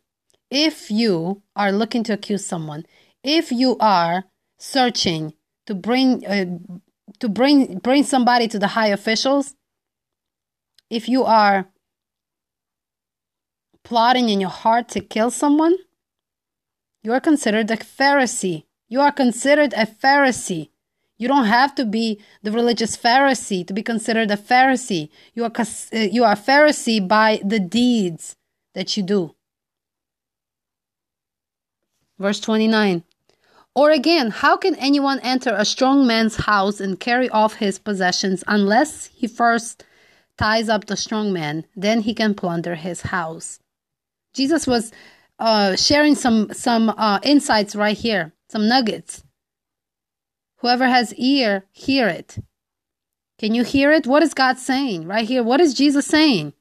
If 0.49 0.89
you 0.89 1.41
are 1.55 1.71
looking 1.71 2.03
to 2.05 2.13
accuse 2.13 2.45
someone, 2.45 2.85
if 3.23 3.51
you 3.51 3.77
are 3.79 4.25
searching 4.59 5.33
to 5.65 5.73
bring 5.73 6.25
uh, 6.25 6.45
to 7.19 7.27
bring 7.27 7.79
bring 7.79 8.03
somebody 8.03 8.47
to 8.47 8.59
the 8.59 8.67
high 8.67 8.87
officials 8.87 9.55
if 10.89 11.09
you 11.09 11.23
are 11.23 11.67
plotting 13.83 14.29
in 14.29 14.41
your 14.41 14.49
heart 14.49 14.89
to 14.89 14.99
kill 14.99 15.31
someone? 15.31 15.75
You 17.01 17.13
are 17.13 17.19
considered 17.19 17.69
a 17.69 17.77
pharisee. 17.77 18.63
You 18.87 19.01
are 19.01 19.11
considered 19.11 19.73
a 19.73 19.85
pharisee. 19.85 20.69
You 21.17 21.27
don't 21.27 21.45
have 21.45 21.75
to 21.75 21.85
be 21.85 22.21
the 22.41 22.51
religious 22.51 22.97
pharisee 22.97 23.65
to 23.67 23.73
be 23.73 23.83
considered 23.83 24.31
a 24.31 24.37
pharisee. 24.37 25.09
You 25.33 25.43
are 25.43 25.51
uh, 25.57 25.97
you 25.97 26.23
are 26.23 26.33
a 26.33 26.37
pharisee 26.37 27.05
by 27.07 27.39
the 27.43 27.59
deeds 27.59 28.35
that 28.73 28.97
you 28.97 29.03
do. 29.03 29.35
Verse 32.19 32.39
29 32.39 33.03
or 33.75 33.89
again, 33.89 34.29
how 34.29 34.55
can 34.55 34.75
anyone 34.75 35.19
enter 35.21 35.53
a 35.55 35.65
strong 35.65 36.05
man's 36.05 36.35
house 36.35 36.79
and 36.79 36.99
carry 36.99 37.27
off 37.29 37.55
his 37.55 37.79
possessions 37.79 38.43
unless 38.47 39.05
he 39.07 39.27
first 39.27 39.83
ties 40.37 40.69
up 40.69 40.85
the 40.85 40.95
strong 40.95 41.33
man? 41.33 41.65
Then 41.75 42.01
he 42.01 42.13
can 42.13 42.35
plunder 42.35 42.75
his 42.75 43.01
house. 43.01 43.59
Jesus 44.33 44.65
was 44.65 44.91
uh, 45.39 45.75
sharing 45.75 46.15
some 46.15 46.53
some 46.53 46.89
uh, 46.89 47.19
insights 47.23 47.75
right 47.75 47.97
here, 47.97 48.33
some 48.49 48.67
nuggets. 48.67 49.23
Whoever 50.57 50.87
has 50.87 51.13
ear, 51.15 51.65
hear 51.71 52.07
it. 52.07 52.37
Can 53.37 53.53
you 53.53 53.63
hear 53.63 53.91
it? 53.91 54.07
What 54.07 54.23
is 54.23 54.33
God 54.33 54.57
saying 54.57 55.05
right 55.05 55.27
here? 55.27 55.43
What 55.43 55.59
is 55.59 55.73
Jesus 55.73 56.05
saying? 56.05 56.53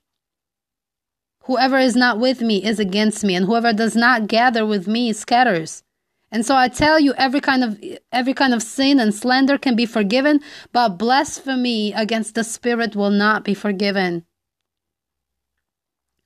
Whoever 1.44 1.78
is 1.78 1.96
not 1.96 2.18
with 2.18 2.40
me 2.40 2.64
is 2.64 2.78
against 2.78 3.24
me, 3.24 3.34
and 3.34 3.46
whoever 3.46 3.72
does 3.72 3.96
not 3.96 4.28
gather 4.28 4.64
with 4.64 4.86
me 4.86 5.12
scatters. 5.12 5.82
And 6.30 6.46
so 6.46 6.56
I 6.56 6.68
tell 6.68 6.98
you 6.98 7.12
every 7.14 7.40
kind 7.40 7.62
of 7.62 7.82
every 8.10 8.32
kind 8.32 8.54
of 8.54 8.62
sin 8.62 8.98
and 8.98 9.14
slander 9.14 9.58
can 9.58 9.76
be 9.76 9.86
forgiven, 9.86 10.40
but 10.72 10.96
blasphemy 10.98 11.92
against 11.92 12.34
the 12.34 12.42
spirit 12.42 12.96
will 12.96 13.10
not 13.10 13.44
be 13.44 13.54
forgiven. 13.54 14.24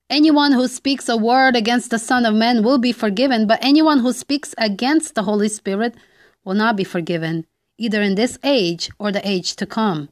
Anyone 0.09 0.53
who 0.53 0.69
speaks 0.69 1.09
a 1.09 1.17
word 1.17 1.57
against 1.57 1.91
the 1.91 1.99
Son 1.99 2.25
of 2.25 2.35
Man 2.35 2.63
will 2.63 2.79
be 2.79 2.93
forgiven, 2.93 3.49
but 3.49 3.59
anyone 3.61 3.99
who 3.99 4.13
speaks 4.13 4.55
against 4.57 5.17
the 5.17 5.25
Holy 5.25 5.49
Spirit 5.49 5.97
will 6.45 6.55
not 6.55 6.77
be 6.77 6.85
forgiven, 6.85 7.45
either 7.77 8.01
in 8.01 8.15
this 8.15 8.39
age 8.45 8.89
or 9.01 9.11
the 9.11 9.27
age 9.29 9.57
to 9.57 9.67
come. 9.67 10.09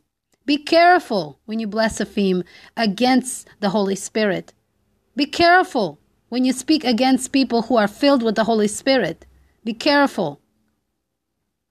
Be 0.46 0.56
careful 0.58 1.38
when 1.44 1.60
you 1.60 1.68
blaspheme 1.68 2.42
against 2.76 3.48
the 3.60 3.70
Holy 3.70 3.94
Spirit. 3.94 4.52
Be 5.14 5.26
careful 5.26 6.00
when 6.28 6.44
you 6.44 6.52
speak 6.52 6.84
against 6.84 7.30
people 7.30 7.62
who 7.62 7.76
are 7.76 7.86
filled 7.86 8.24
with 8.24 8.34
the 8.34 8.44
Holy 8.44 8.66
Spirit. 8.66 9.26
Be 9.62 9.74
careful. 9.74 10.40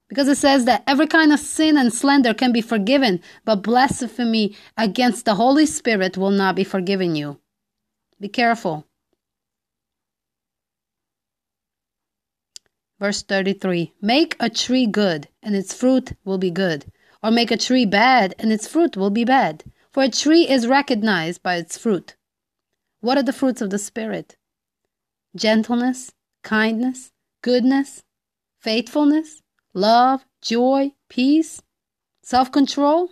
Because 0.08 0.28
it 0.28 0.38
says 0.38 0.64
that 0.64 0.82
every 0.86 1.06
kind 1.06 1.30
of 1.30 1.40
sin 1.40 1.76
and 1.76 1.92
slander 1.92 2.32
can 2.32 2.52
be 2.52 2.62
forgiven, 2.62 3.20
but 3.44 3.62
blasphemy 3.62 4.56
against 4.78 5.26
the 5.26 5.34
Holy 5.34 5.66
Spirit 5.66 6.16
will 6.16 6.30
not 6.30 6.56
be 6.56 6.64
forgiven 6.64 7.14
you. 7.14 7.38
Be 8.24 8.28
careful. 8.30 8.86
Verse 12.98 13.22
33 13.22 13.92
Make 14.00 14.34
a 14.40 14.48
tree 14.48 14.86
good, 14.86 15.28
and 15.42 15.54
its 15.54 15.74
fruit 15.74 16.14
will 16.24 16.38
be 16.38 16.50
good, 16.50 16.86
or 17.22 17.30
make 17.30 17.50
a 17.50 17.58
tree 17.58 17.84
bad, 17.84 18.34
and 18.38 18.50
its 18.50 18.66
fruit 18.66 18.96
will 18.96 19.10
be 19.10 19.26
bad. 19.26 19.64
For 19.92 20.04
a 20.04 20.08
tree 20.08 20.48
is 20.48 20.66
recognized 20.66 21.42
by 21.42 21.56
its 21.56 21.76
fruit. 21.76 22.16
What 23.02 23.18
are 23.18 23.22
the 23.22 23.34
fruits 23.34 23.60
of 23.60 23.68
the 23.68 23.78
Spirit? 23.78 24.38
Gentleness, 25.36 26.12
kindness, 26.42 27.12
goodness, 27.42 28.04
faithfulness, 28.58 29.42
love, 29.74 30.24
joy, 30.40 30.92
peace, 31.10 31.60
self 32.22 32.50
control? 32.50 33.10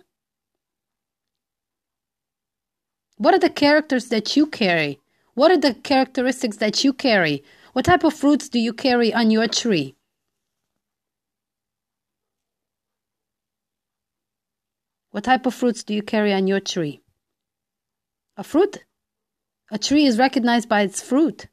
What 3.17 3.35
are 3.35 3.39
the 3.39 3.51
characters 3.51 4.07
that 4.07 4.35
you 4.35 4.47
carry? 4.47 4.99
What 5.35 5.51
are 5.51 5.57
the 5.57 5.73
characteristics 5.73 6.57
that 6.57 6.83
you 6.83 6.93
carry? 6.93 7.43
What 7.73 7.85
type 7.85 8.03
of 8.03 8.13
fruits 8.13 8.49
do 8.49 8.59
you 8.59 8.71
carry 8.71 9.13
on 9.13 9.31
your 9.31 9.47
tree? 9.47 9.95
What 15.09 15.23
type 15.23 15.45
of 15.45 15.53
fruits 15.53 15.83
do 15.83 15.93
you 15.93 16.03
carry 16.03 16.33
on 16.33 16.47
your 16.47 16.59
tree? 16.59 17.01
A 18.37 18.43
fruit? 18.43 18.83
A 19.71 19.77
tree 19.77 20.05
is 20.05 20.17
recognized 20.17 20.69
by 20.69 20.81
its 20.81 21.01
fruit. 21.01 21.47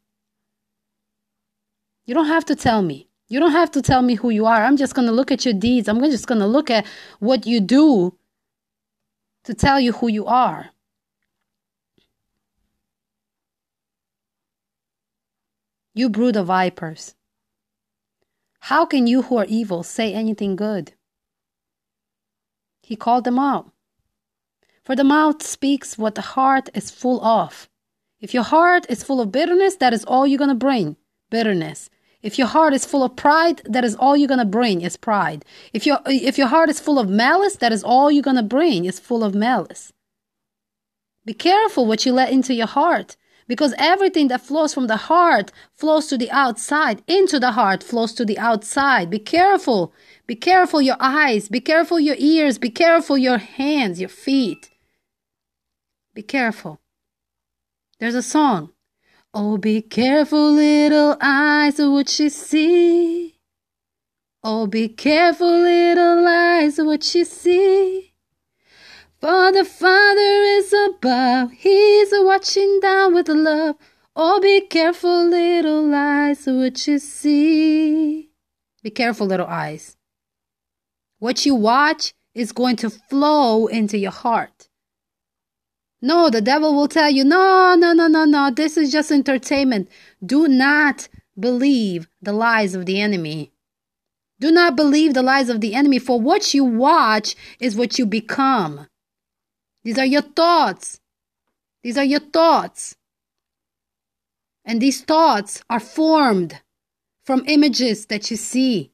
You 2.05 2.15
don't 2.15 2.27
have 2.27 2.45
to 2.47 2.57
tell 2.57 2.83
me. 2.83 3.09
You 3.29 3.39
don't 3.39 3.53
have 3.53 3.71
to 3.73 3.83
tell 3.83 4.03
me 4.03 4.15
who 4.15 4.31
you 4.31 4.47
are. 4.47 4.65
I'm 4.65 4.77
just 4.77 4.95
going 4.95 5.07
to 5.07 5.13
look 5.13 5.31
at 5.31 5.45
your 5.45 5.55
deeds. 5.55 5.89
I'm 5.89 6.01
just 6.01 6.27
going 6.27 6.41
to 6.41 6.47
look 6.47 6.71
at 6.71 6.87
what 7.19 7.47
you 7.47 7.61
do 7.61 8.19
to 9.45 9.55
tell 9.55 9.79
you 9.79 9.93
who 9.93 10.09
you 10.09 10.27
are. 10.27 10.71
You 16.01 16.09
brood 16.09 16.35
of 16.37 16.47
vipers. 16.47 17.15
How 18.61 18.87
can 18.87 19.07
you 19.07 19.21
who 19.21 19.37
are 19.37 19.45
evil 19.45 19.83
say 19.83 20.15
anything 20.15 20.57
good? 20.57 20.95
He 22.81 22.97
called 22.97 23.25
them 23.25 23.39
out. 23.39 23.71
For 24.83 24.97
the 24.97 25.05
mouth 25.05 25.43
speaks 25.43 25.99
what 25.99 26.15
the 26.15 26.23
heart 26.23 26.71
is 26.73 26.91
full 26.91 27.23
of. 27.23 27.69
If 28.19 28.33
your 28.33 28.45
heart 28.45 28.87
is 28.89 29.05
full 29.05 29.21
of 29.21 29.31
bitterness, 29.31 29.77
that 29.77 29.93
is 29.93 30.07
all 30.07 30.27
you're 30.27 30.39
going 30.39 30.49
to 30.49 30.67
bring 30.67 30.97
bitterness. 31.29 31.91
If 32.23 32.39
your 32.39 32.47
heart 32.47 32.73
is 32.73 32.87
full 32.87 33.05
of 33.05 33.15
pride, 33.15 33.61
that 33.67 33.85
is 33.85 33.95
all 33.95 34.17
you're 34.17 34.35
going 34.35 34.47
to 34.47 34.57
bring 34.59 34.81
is 34.81 34.97
pride. 34.97 35.45
If 35.75 35.85
your 35.85 35.99
if 36.07 36.39
your 36.39 36.47
heart 36.47 36.71
is 36.71 36.81
full 36.81 36.99
of 36.99 37.11
malice, 37.11 37.57
that 37.57 37.75
is 37.75 37.85
all 37.85 38.11
you're 38.11 38.31
going 38.31 38.43
to 38.43 38.55
bring 38.57 38.87
is 38.87 38.99
full 38.99 39.23
of 39.23 39.35
malice. 39.35 39.93
Be 41.27 41.35
careful 41.35 41.85
what 41.85 42.07
you 42.07 42.15
let 42.15 42.33
into 42.33 42.55
your 42.55 42.69
heart 42.69 43.19
because 43.51 43.75
everything 43.79 44.29
that 44.29 44.41
flows 44.41 44.73
from 44.73 44.87
the 44.87 44.97
heart 44.97 45.51
flows 45.75 46.07
to 46.07 46.17
the 46.17 46.31
outside. 46.31 47.03
Into 47.09 47.41
the 47.41 47.51
heart 47.51 47.83
flows 47.83 48.13
to 48.13 48.25
the 48.25 48.39
outside. 48.39 49.11
Be 49.11 49.19
careful. 49.19 49.93
Be 50.29 50.37
careful 50.37 50.81
your 50.81 50.95
eyes. 51.01 51.49
Be 51.49 51.61
careful 51.61 51.99
your 51.99 52.15
ears. 52.17 52.59
Be 52.59 52.71
careful 52.71 53.19
your 53.19 53.39
hands, 53.39 53.99
your 53.99 54.09
feet. 54.09 54.71
Be 56.15 56.23
careful. 56.23 56.81
There's 57.99 58.15
a 58.15 58.23
song. 58.23 58.71
Oh, 59.35 59.59
be 59.59 59.83
careful, 59.83 60.53
little 60.53 61.17
eyes, 61.21 61.81
of 61.81 61.91
what 61.91 62.21
you 62.21 62.29
see. 62.31 63.41
Oh, 64.45 64.69
be 64.69 64.89
careful, 64.89 65.63
little 65.63 66.25
eyes, 66.25 66.79
of 66.79 66.87
what 66.87 67.13
you 67.17 67.25
see. 67.25 68.10
For 69.21 69.53
the 69.53 69.67
Father 69.67 70.21
is 70.21 70.73
above, 70.73 71.53
He's 71.53 72.09
watching 72.13 72.81
down 72.81 73.15
with 73.15 73.29
love. 73.29 73.77
Oh, 74.17 74.41
be 74.41 74.63
careful, 74.63 75.29
little 75.29 75.95
eyes, 75.95 76.47
what 76.47 76.87
you 76.87 76.99
see. 76.99 78.31
Be 78.83 78.91
careful, 78.91 79.27
little 79.27 79.47
eyes. 79.47 79.99
What 81.19 81.45
you 81.45 81.55
watch 81.55 82.15
is 82.35 82.53
going 82.53 82.77
to 82.77 82.89
flow 82.89 83.67
into 83.67 83.99
your 83.99 84.11
heart. 84.11 84.69
No, 86.01 86.31
the 86.31 86.41
devil 86.41 86.75
will 86.75 86.89
tell 86.89 87.11
you, 87.11 87.23
no, 87.23 87.75
no, 87.79 87.93
no, 87.93 88.07
no, 88.07 88.25
no, 88.25 88.51
this 88.51 88.79
is 88.79 88.91
just 88.91 89.13
entertainment. 89.13 89.91
Do 90.25 90.49
not 90.49 91.09
believe 91.39 92.09
the 92.23 92.33
lies 92.33 92.75
of 92.75 92.87
the 92.87 92.99
enemy. 93.03 93.53
Do 94.41 94.51
not 94.51 94.77
believe 94.77 95.13
the 95.13 95.23
lies 95.23 95.51
of 95.51 95.61
the 95.61 95.75
enemy, 95.75 95.99
for 95.99 96.19
what 96.19 96.55
you 96.55 96.65
watch 96.65 97.37
is 97.61 97.77
what 97.77 97.99
you 97.99 98.07
become. 98.07 98.87
These 99.83 99.99
are 99.99 100.07
your 100.07 100.23
thoughts. 100.23 101.01
These 101.83 101.97
are 101.97 102.05
your 102.05 102.21
thoughts. 102.21 102.97
And 104.65 104.81
these 104.81 105.03
thoughts 105.03 105.63
are 105.71 105.81
formed 105.81 106.61
from 107.25 107.45
images 107.47 108.07
that 108.07 108.31
you 108.31 108.37
see. 108.37 108.93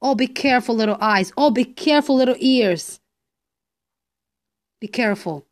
Oh, 0.00 0.14
be 0.14 0.26
careful, 0.26 0.74
little 0.74 0.98
eyes. 1.00 1.32
Oh, 1.36 1.50
be 1.50 1.64
careful, 1.64 2.16
little 2.16 2.36
ears. 2.38 3.00
Be 4.80 4.88
careful. 4.88 5.46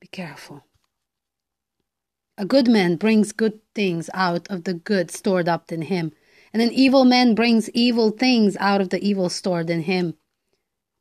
Be 0.00 0.08
careful. 0.08 0.64
A 2.38 2.44
good 2.44 2.68
man 2.68 2.96
brings 2.96 3.32
good 3.32 3.60
things 3.74 4.10
out 4.12 4.46
of 4.48 4.64
the 4.64 4.74
good 4.74 5.10
stored 5.10 5.48
up 5.48 5.70
in 5.70 5.82
him, 5.82 6.12
and 6.52 6.60
an 6.60 6.72
evil 6.72 7.04
man 7.04 7.34
brings 7.34 7.70
evil 7.70 8.10
things 8.10 8.56
out 8.58 8.80
of 8.80 8.90
the 8.90 9.02
evil 9.02 9.28
stored 9.28 9.70
in 9.70 9.82
him. 9.82 10.14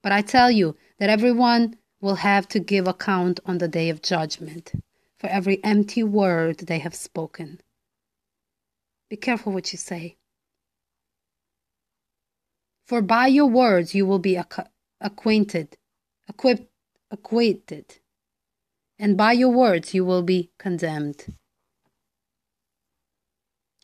But 0.06 0.12
I 0.12 0.22
tell 0.22 0.52
you 0.52 0.78
that 1.00 1.10
everyone 1.10 1.80
will 2.00 2.18
have 2.18 2.48
to 2.50 2.60
give 2.60 2.88
account 2.88 3.39
on 3.44 3.58
the 3.58 3.68
day 3.68 3.89
of 3.89 4.04
judgment 4.04 4.72
for 5.18 5.26
every 5.26 5.63
empty 5.63 6.04
word 6.04 6.60
they 6.60 6.78
have 6.78 6.94
spoken. 6.94 7.60
Be 9.10 9.15
careful 9.15 9.52
what 9.52 9.72
you 9.72 9.80
say. 9.80 10.18
For 12.86 13.02
by 13.02 13.26
your 13.26 13.48
words 13.48 13.96
you 13.96 14.06
will 14.06 14.20
be 14.20 14.39
acquainted, 15.02 15.76
equipped, 16.30 16.70
acquainted 17.10 17.98
and 19.00 19.18
by 19.18 19.32
your 19.32 19.50
words 19.50 19.96
you 19.96 20.06
will 20.06 20.22
be 20.22 20.52
condemned. 20.60 21.34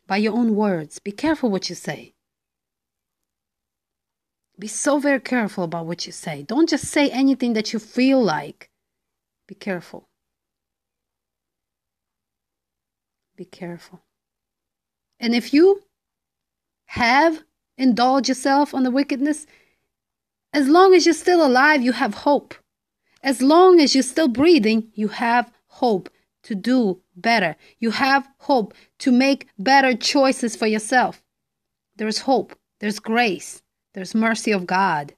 By 0.05 0.17
your 0.17 0.33
own 0.33 0.53
words, 0.53 0.99
be 0.99 1.13
careful 1.13 1.49
what 1.49 1.67
you 1.67 1.73
say. 1.73 2.10
Be 4.59 4.67
so 4.67 4.99
very 4.99 5.19
careful 5.19 5.63
about 5.63 5.85
what 5.85 6.05
you 6.05 6.11
say. 6.11 6.43
Don't 6.43 6.69
just 6.69 6.85
say 6.85 7.09
anything 7.09 7.53
that 7.53 7.73
you 7.73 7.79
feel 7.79 8.21
like. 8.21 8.69
Be 9.47 9.55
careful. 9.55 10.07
Be 13.35 13.45
careful. 13.45 14.03
And 15.19 15.33
if 15.33 15.53
you 15.53 15.81
have 16.85 17.43
indulged 17.77 18.29
yourself 18.29 18.73
on 18.73 18.83
the 18.83 18.91
wickedness, 18.91 19.47
as 20.53 20.67
long 20.67 20.93
as 20.93 21.05
you're 21.05 21.13
still 21.13 21.45
alive, 21.45 21.81
you 21.81 21.93
have 21.93 22.13
hope. 22.13 22.53
As 23.23 23.41
long 23.41 23.79
as 23.79 23.95
you're 23.95 24.03
still 24.03 24.27
breathing, 24.27 24.91
you 24.93 25.07
have 25.07 25.51
hope 25.67 26.09
to 26.43 26.55
do 26.55 27.01
better. 27.15 27.55
You 27.79 27.91
have 27.91 28.27
hope 28.39 28.73
to 28.99 29.11
make 29.11 29.47
better 29.57 29.95
choices 29.95 30.55
for 30.55 30.67
yourself. 30.67 31.23
There's 31.95 32.19
hope, 32.19 32.55
there's 32.79 32.99
grace, 32.99 33.61
there's 33.93 34.15
mercy 34.15 34.51
of 34.51 34.65
God. 34.65 35.13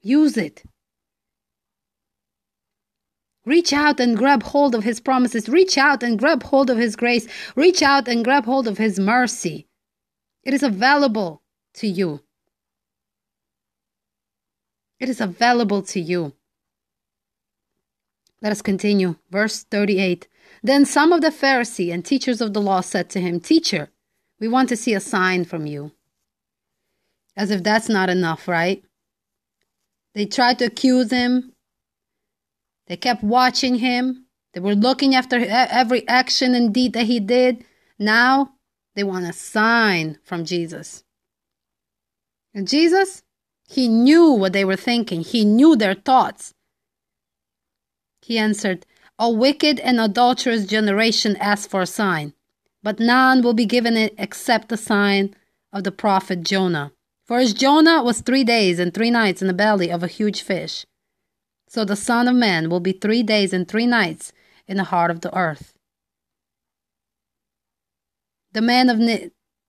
Use 0.00 0.36
it. 0.36 0.62
Reach 3.44 3.72
out 3.72 3.98
and 3.98 4.16
grab 4.16 4.42
hold 4.42 4.74
of 4.74 4.84
His 4.84 5.00
promises. 5.00 5.48
Reach 5.48 5.78
out 5.78 6.02
and 6.02 6.18
grab 6.18 6.42
hold 6.42 6.70
of 6.70 6.78
His 6.78 6.96
grace. 6.96 7.26
Reach 7.56 7.82
out 7.82 8.06
and 8.06 8.24
grab 8.24 8.44
hold 8.44 8.68
of 8.68 8.78
His 8.78 8.98
mercy. 8.98 9.66
It 10.44 10.54
is 10.54 10.62
available 10.62 11.42
to 11.74 11.86
you. 11.86 12.20
It 15.00 15.08
is 15.08 15.20
available 15.20 15.82
to 15.82 16.00
you. 16.00 16.32
Let 18.40 18.52
us 18.52 18.62
continue. 18.62 19.16
Verse 19.30 19.64
38. 19.64 20.28
Then 20.62 20.84
some 20.84 21.12
of 21.12 21.20
the 21.20 21.30
Pharisee 21.30 21.92
and 21.92 22.04
teachers 22.04 22.40
of 22.40 22.52
the 22.52 22.60
law 22.60 22.80
said 22.80 23.10
to 23.10 23.20
him, 23.20 23.40
Teacher, 23.40 23.90
we 24.40 24.48
want 24.48 24.68
to 24.68 24.76
see 24.76 24.94
a 24.94 25.00
sign 25.00 25.44
from 25.44 25.66
you. 25.66 25.92
As 27.38 27.52
if 27.52 27.62
that's 27.62 27.88
not 27.88 28.10
enough, 28.10 28.48
right? 28.48 28.82
They 30.14 30.26
tried 30.26 30.58
to 30.58 30.64
accuse 30.64 31.12
him. 31.12 31.52
They 32.88 32.96
kept 32.96 33.22
watching 33.22 33.76
him. 33.76 34.26
They 34.52 34.60
were 34.60 34.74
looking 34.74 35.14
after 35.14 35.36
every 35.38 36.06
action 36.08 36.56
and 36.56 36.74
deed 36.74 36.94
that 36.94 37.06
he 37.06 37.20
did. 37.20 37.64
Now 37.96 38.54
they 38.96 39.04
want 39.04 39.26
a 39.26 39.32
sign 39.32 40.18
from 40.24 40.44
Jesus. 40.44 41.04
And 42.52 42.66
Jesus, 42.66 43.22
he 43.68 43.86
knew 43.86 44.32
what 44.32 44.52
they 44.52 44.64
were 44.64 44.74
thinking, 44.74 45.20
he 45.20 45.44
knew 45.44 45.76
their 45.76 45.94
thoughts. 45.94 46.54
He 48.20 48.36
answered, 48.36 48.84
A 49.16 49.30
wicked 49.30 49.78
and 49.78 50.00
adulterous 50.00 50.66
generation 50.66 51.36
asks 51.36 51.68
for 51.68 51.82
a 51.82 51.86
sign, 51.86 52.34
but 52.82 52.98
none 52.98 53.42
will 53.42 53.54
be 53.54 53.64
given 53.64 53.96
it 53.96 54.12
except 54.18 54.70
the 54.70 54.76
sign 54.76 55.36
of 55.72 55.84
the 55.84 55.92
prophet 55.92 56.42
Jonah. 56.42 56.90
For 57.28 57.38
as 57.40 57.52
Jonah 57.52 58.02
was 58.02 58.22
three 58.22 58.42
days 58.42 58.78
and 58.78 58.92
three 58.92 59.10
nights 59.10 59.42
in 59.42 59.48
the 59.48 59.54
belly 59.54 59.90
of 59.90 60.02
a 60.02 60.06
huge 60.06 60.40
fish, 60.40 60.86
so 61.68 61.84
the 61.84 61.94
Son 61.94 62.26
of 62.26 62.34
Man 62.34 62.70
will 62.70 62.80
be 62.80 62.92
three 62.92 63.22
days 63.22 63.52
and 63.52 63.68
three 63.68 63.86
nights 63.86 64.32
in 64.66 64.78
the 64.78 64.84
heart 64.84 65.10
of 65.10 65.20
the 65.20 65.36
earth. 65.36 65.74
The 68.52 68.62
man 68.62 68.88
of 68.88 68.98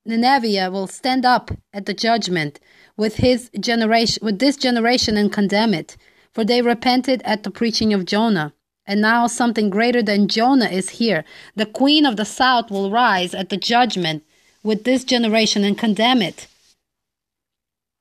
Nineveh 0.06 0.72
will 0.72 0.88
stand 0.88 1.26
up 1.26 1.52
at 1.74 1.86
the 1.86 1.94
judgment 1.94 2.62
with 2.96 3.18
his 3.18 3.52
generation 3.60 4.26
with 4.26 4.40
this 4.40 4.56
generation 4.56 5.18
and 5.18 5.30
condemn 5.30 5.74
it, 5.74 5.98
for 6.34 6.46
they 6.46 6.62
repented 6.62 7.22
at 7.26 7.44
the 7.44 7.52
preaching 7.52 7.94
of 7.94 8.06
Jonah. 8.06 8.54
And 8.86 9.02
now 9.02 9.28
something 9.28 9.70
greater 9.70 10.02
than 10.02 10.30
Jonah 10.30 10.70
is 10.70 10.92
here. 10.92 11.26
The 11.58 11.66
queen 11.66 12.06
of 12.06 12.16
the 12.16 12.24
south 12.24 12.72
will 12.72 12.90
rise 12.90 13.36
at 13.36 13.50
the 13.50 13.58
judgment 13.58 14.24
with 14.64 14.86
this 14.86 15.04
generation 15.04 15.66
and 15.66 15.78
condemn 15.78 16.22
it. 16.22 16.48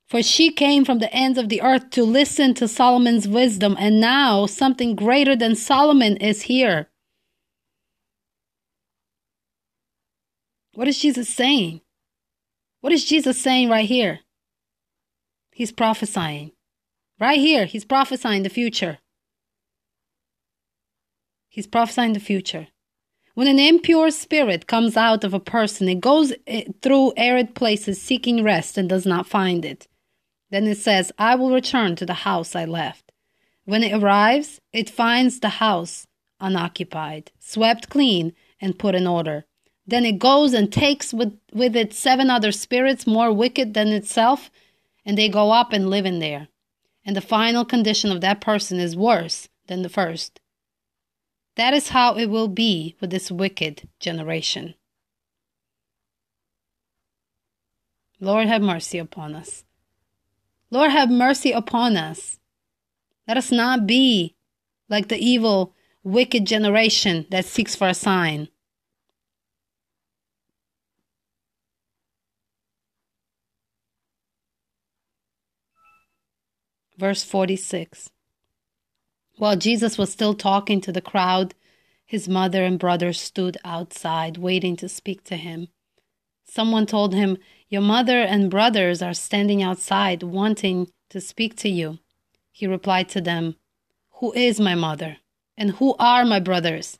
For 0.09 0.23
she 0.23 0.51
came 0.51 0.85
from 0.85 0.97
the 0.97 1.13
ends 1.13 1.37
of 1.37 1.49
the 1.49 1.61
earth 1.61 1.91
to 1.91 2.03
listen 2.03 2.55
to 2.55 2.67
Solomon's 2.67 3.27
wisdom, 3.27 3.75
and 3.79 4.01
now 4.01 4.47
something 4.47 4.95
greater 4.95 5.35
than 5.35 5.55
Solomon 5.55 6.17
is 6.17 6.43
here. 6.43 6.89
What 10.73 10.87
is 10.87 10.97
Jesus 10.97 11.29
saying? 11.29 11.81
What 12.81 12.91
is 12.91 13.05
Jesus 13.05 13.39
saying 13.39 13.69
right 13.69 13.87
here? 13.87 14.21
He's 15.51 15.71
prophesying. 15.71 16.53
Right 17.19 17.37
here, 17.37 17.65
he's 17.65 17.85
prophesying 17.85 18.41
the 18.41 18.49
future. 18.49 18.97
He's 21.49 21.67
prophesying 21.67 22.13
the 22.13 22.19
future. 22.19 22.67
When 23.35 23.47
an 23.47 23.59
impure 23.59 24.09
spirit 24.09 24.65
comes 24.65 24.97
out 24.97 25.23
of 25.23 25.35
a 25.35 25.39
person, 25.39 25.87
it 25.87 25.99
goes 25.99 26.33
eh, 26.47 26.63
through 26.81 27.13
arid 27.15 27.53
places 27.53 28.01
seeking 28.01 28.43
rest 28.43 28.77
and 28.77 28.89
does 28.89 29.05
not 29.05 29.27
find 29.27 29.65
it. 29.65 29.87
Then 30.51 30.67
it 30.67 30.77
says, 30.77 31.11
I 31.17 31.35
will 31.35 31.51
return 31.51 31.95
to 31.97 32.05
the 32.05 32.25
house 32.25 32.55
I 32.55 32.65
left. 32.65 33.11
When 33.65 33.83
it 33.83 33.93
arrives, 33.93 34.59
it 34.73 34.89
finds 34.89 35.39
the 35.39 35.49
house 35.49 36.07
unoccupied, 36.39 37.31
swept 37.39 37.89
clean, 37.89 38.33
and 38.61 38.79
put 38.79 38.95
in 38.95 39.05
order. 39.05 39.45
Then 39.85 40.05
it 40.05 40.19
goes 40.19 40.53
and 40.53 40.71
takes 40.71 41.13
with, 41.13 41.37
with 41.53 41.75
it 41.75 41.93
seven 41.93 42.29
other 42.29 42.51
spirits 42.51 43.07
more 43.07 43.33
wicked 43.33 43.73
than 43.73 43.89
itself, 43.89 44.49
and 45.05 45.17
they 45.17 45.29
go 45.29 45.51
up 45.51 45.73
and 45.73 45.89
live 45.89 46.05
in 46.05 46.19
there. 46.19 46.47
And 47.05 47.15
the 47.15 47.21
final 47.21 47.65
condition 47.65 48.11
of 48.11 48.21
that 48.21 48.41
person 48.41 48.79
is 48.79 48.95
worse 48.95 49.49
than 49.67 49.81
the 49.81 49.89
first. 49.89 50.39
That 51.55 51.73
is 51.73 51.89
how 51.89 52.15
it 52.15 52.27
will 52.27 52.47
be 52.47 52.95
with 53.01 53.09
this 53.09 53.31
wicked 53.31 53.89
generation. 53.99 54.75
Lord, 58.19 58.47
have 58.47 58.61
mercy 58.61 58.97
upon 58.97 59.33
us. 59.33 59.63
Lord, 60.71 60.91
have 60.91 61.09
mercy 61.09 61.51
upon 61.51 61.97
us. 61.97 62.39
Let 63.27 63.37
us 63.37 63.51
not 63.51 63.87
be 63.87 64.35
like 64.87 65.07
the 65.07 65.17
evil, 65.17 65.73
wicked 66.03 66.45
generation 66.45 67.25
that 67.31 67.45
seeks 67.45 67.75
for 67.75 67.87
a 67.87 67.93
sign. 67.93 68.49
Verse 76.97 77.23
46 77.23 78.09
While 79.37 79.55
Jesus 79.55 79.97
was 79.97 80.11
still 80.11 80.33
talking 80.33 80.81
to 80.81 80.91
the 80.91 81.01
crowd, 81.01 81.55
his 82.05 82.27
mother 82.27 82.65
and 82.65 82.77
brothers 82.77 83.21
stood 83.21 83.57
outside 83.63 84.37
waiting 84.37 84.75
to 84.77 84.89
speak 84.89 85.23
to 85.25 85.37
him. 85.37 85.69
Someone 86.43 86.85
told 86.85 87.13
him, 87.13 87.37
Your 87.69 87.81
mother 87.81 88.21
and 88.21 88.49
brothers 88.49 89.01
are 89.03 89.13
standing 89.13 89.61
outside 89.61 90.23
wanting 90.23 90.89
to 91.11 91.21
speak 91.21 91.55
to 91.57 91.69
you. 91.69 91.99
He 92.51 92.65
replied 92.65 93.09
to 93.09 93.21
them, 93.21 93.57
Who 94.13 94.33
is 94.33 94.59
my 94.59 94.73
mother? 94.73 95.17
And 95.55 95.71
who 95.71 95.95
are 95.99 96.25
my 96.25 96.39
brothers? 96.39 96.97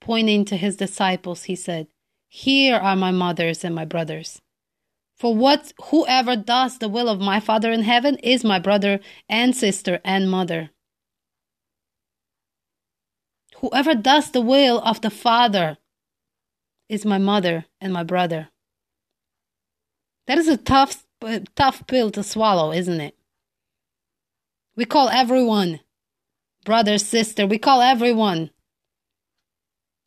Pointing 0.00 0.44
to 0.44 0.56
his 0.56 0.76
disciples, 0.76 1.44
he 1.44 1.56
said, 1.56 1.88
Here 2.28 2.76
are 2.76 2.94
my 2.94 3.10
mothers 3.10 3.64
and 3.64 3.74
my 3.74 3.84
brothers. 3.84 4.40
For 5.16 5.34
what 5.34 5.72
whoever 5.86 6.36
does 6.36 6.78
the 6.78 6.88
will 6.88 7.08
of 7.08 7.18
my 7.18 7.40
Father 7.40 7.72
in 7.72 7.82
heaven 7.82 8.16
is 8.18 8.44
my 8.44 8.60
brother 8.60 9.00
and 9.28 9.56
sister 9.56 10.00
and 10.04 10.30
mother. 10.30 10.70
Whoever 13.56 13.94
does 13.94 14.30
the 14.30 14.42
will 14.42 14.78
of 14.80 15.00
the 15.00 15.10
Father 15.10 15.78
is 16.88 17.04
my 17.04 17.18
mother 17.18 17.64
and 17.80 17.92
my 17.92 18.04
brother. 18.04 18.50
That 20.26 20.38
is 20.38 20.48
a 20.48 20.56
tough, 20.56 21.04
tough 21.54 21.86
pill 21.86 22.10
to 22.10 22.22
swallow, 22.22 22.72
isn't 22.72 23.00
it? 23.00 23.16
We 24.74 24.84
call 24.84 25.08
everyone 25.08 25.80
brother, 26.66 26.98
sister. 26.98 27.46
We 27.46 27.56
call 27.56 27.80
everyone. 27.80 28.50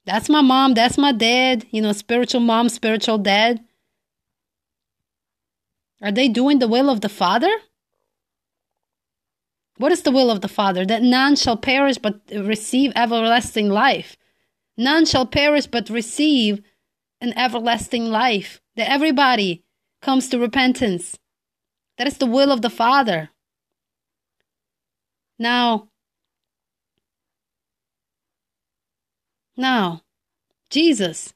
That's 0.05 0.29
my 0.29 0.41
mom. 0.41 0.75
That's 0.75 0.97
my 0.97 1.11
dad. 1.11 1.65
You 1.71 1.81
know, 1.81 1.93
spiritual 1.93 2.41
mom, 2.41 2.69
spiritual 2.69 3.17
dad. 3.17 3.61
Are 6.01 6.11
they 6.11 6.27
doing 6.27 6.59
the 6.59 6.67
will 6.67 6.89
of 6.89 7.01
the 7.01 7.09
Father? 7.09 7.51
What 9.77 9.91
is 9.91 10.03
the 10.03 10.11
will 10.11 10.29
of 10.29 10.41
the 10.41 10.47
Father? 10.47 10.85
That 10.85 11.01
none 11.01 11.35
shall 11.35 11.57
perish 11.57 11.97
but 11.97 12.21
receive 12.31 12.91
everlasting 12.95 13.69
life. 13.69 14.17
None 14.77 15.05
shall 15.05 15.25
perish 15.25 15.67
but 15.67 15.89
receive 15.89 16.61
an 17.21 17.33
everlasting 17.37 18.05
life. 18.05 18.61
That 18.75 18.89
everybody 18.89 19.63
comes 20.01 20.29
to 20.29 20.39
repentance. 20.39 21.17
That 21.97 22.07
is 22.07 22.17
the 22.17 22.25
will 22.25 22.51
of 22.51 22.61
the 22.61 22.69
Father. 22.69 23.29
Now, 25.37 25.89
now, 29.55 30.01
Jesus, 30.69 31.33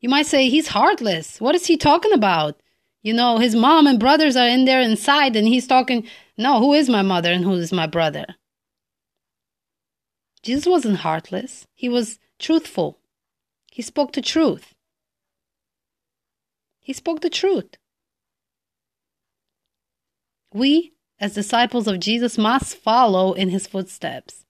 you 0.00 0.08
might 0.08 0.26
say 0.26 0.48
he's 0.48 0.68
heartless. 0.68 1.40
What 1.40 1.54
is 1.54 1.66
he 1.66 1.76
talking 1.76 2.12
about? 2.12 2.60
You 3.02 3.12
know, 3.12 3.38
his 3.38 3.54
mom 3.54 3.86
and 3.86 4.00
brothers 4.00 4.36
are 4.36 4.48
in 4.48 4.64
there 4.64 4.80
inside, 4.80 5.36
and 5.36 5.46
he's 5.46 5.66
talking, 5.66 6.06
No, 6.36 6.58
who 6.58 6.72
is 6.72 6.88
my 6.88 7.02
mother 7.02 7.30
and 7.30 7.44
who 7.44 7.54
is 7.54 7.72
my 7.72 7.86
brother? 7.86 8.26
Jesus 10.42 10.66
wasn't 10.66 10.98
heartless, 10.98 11.66
he 11.74 11.88
was 11.88 12.18
truthful. 12.38 12.98
He 13.70 13.82
spoke 13.82 14.12
the 14.12 14.22
truth. 14.22 14.74
He 16.80 16.92
spoke 16.92 17.20
the 17.20 17.30
truth. 17.30 17.76
We, 20.52 20.92
as 21.18 21.34
disciples 21.34 21.86
of 21.86 22.00
Jesus, 22.00 22.38
must 22.38 22.76
follow 22.76 23.32
in 23.32 23.50
his 23.50 23.66
footsteps. 23.66 24.44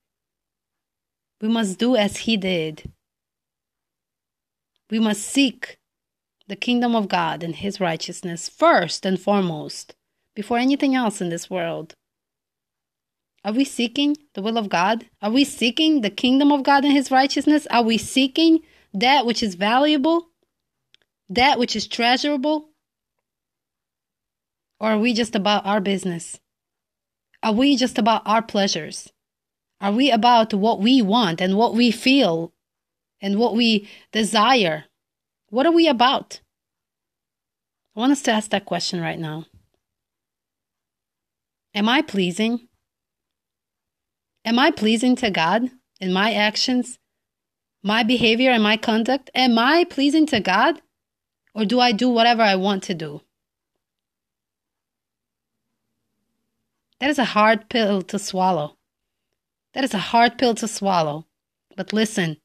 We 1.40 1.48
must 1.48 1.78
do 1.78 1.96
as 1.96 2.18
he 2.18 2.36
did. 2.36 2.92
We 4.90 4.98
must 4.98 5.22
seek 5.22 5.78
the 6.48 6.56
kingdom 6.56 6.94
of 6.94 7.08
God 7.08 7.42
and 7.42 7.56
his 7.56 7.80
righteousness 7.80 8.48
first 8.48 9.04
and 9.04 9.20
foremost, 9.20 9.94
before 10.34 10.58
anything 10.58 10.94
else 10.94 11.20
in 11.20 11.28
this 11.28 11.50
world. 11.50 11.94
Are 13.44 13.52
we 13.52 13.64
seeking 13.64 14.16
the 14.34 14.42
will 14.42 14.58
of 14.58 14.68
God? 14.68 15.06
Are 15.22 15.30
we 15.30 15.44
seeking 15.44 16.00
the 16.00 16.10
kingdom 16.10 16.52
of 16.52 16.62
God 16.62 16.84
and 16.84 16.92
his 16.92 17.10
righteousness? 17.10 17.66
Are 17.70 17.82
we 17.82 17.98
seeking 17.98 18.60
that 18.92 19.24
which 19.24 19.42
is 19.42 19.54
valuable? 19.54 20.30
That 21.28 21.58
which 21.58 21.76
is 21.76 21.86
treasurable? 21.86 22.70
Or 24.78 24.90
are 24.90 24.98
we 24.98 25.14
just 25.14 25.34
about 25.34 25.64
our 25.64 25.80
business? 25.80 26.38
Are 27.42 27.52
we 27.52 27.76
just 27.76 27.98
about 27.98 28.22
our 28.26 28.42
pleasures? 28.42 29.12
Are 29.80 29.92
we 29.92 30.10
about 30.10 30.54
what 30.54 30.80
we 30.80 31.02
want 31.02 31.40
and 31.40 31.56
what 31.56 31.74
we 31.74 31.90
feel 31.90 32.52
and 33.20 33.38
what 33.38 33.54
we 33.54 33.88
desire? 34.12 34.84
What 35.50 35.66
are 35.66 35.72
we 35.72 35.86
about? 35.88 36.40
I 37.94 38.00
want 38.00 38.12
us 38.12 38.22
to 38.22 38.32
ask 38.32 38.50
that 38.50 38.66
question 38.66 39.00
right 39.00 39.18
now. 39.18 39.46
Am 41.74 41.88
I 41.88 42.02
pleasing? 42.02 42.68
Am 44.44 44.58
I 44.58 44.70
pleasing 44.70 45.16
to 45.16 45.30
God 45.30 45.70
in 46.00 46.12
my 46.12 46.32
actions, 46.32 46.98
my 47.82 48.02
behavior, 48.02 48.50
and 48.50 48.62
my 48.62 48.76
conduct? 48.76 49.30
Am 49.34 49.58
I 49.58 49.84
pleasing 49.84 50.26
to 50.26 50.40
God? 50.40 50.80
Or 51.54 51.64
do 51.64 51.80
I 51.80 51.92
do 51.92 52.08
whatever 52.08 52.42
I 52.42 52.56
want 52.56 52.82
to 52.84 52.94
do? 52.94 53.22
That 57.00 57.10
is 57.10 57.18
a 57.18 57.24
hard 57.24 57.68
pill 57.68 58.02
to 58.02 58.18
swallow. 58.18 58.76
That 59.74 59.84
is 59.84 59.94
a 59.94 59.98
hard 59.98 60.38
pill 60.38 60.54
to 60.56 60.68
swallow. 60.68 61.26
But 61.76 61.92
listen, 61.92 62.38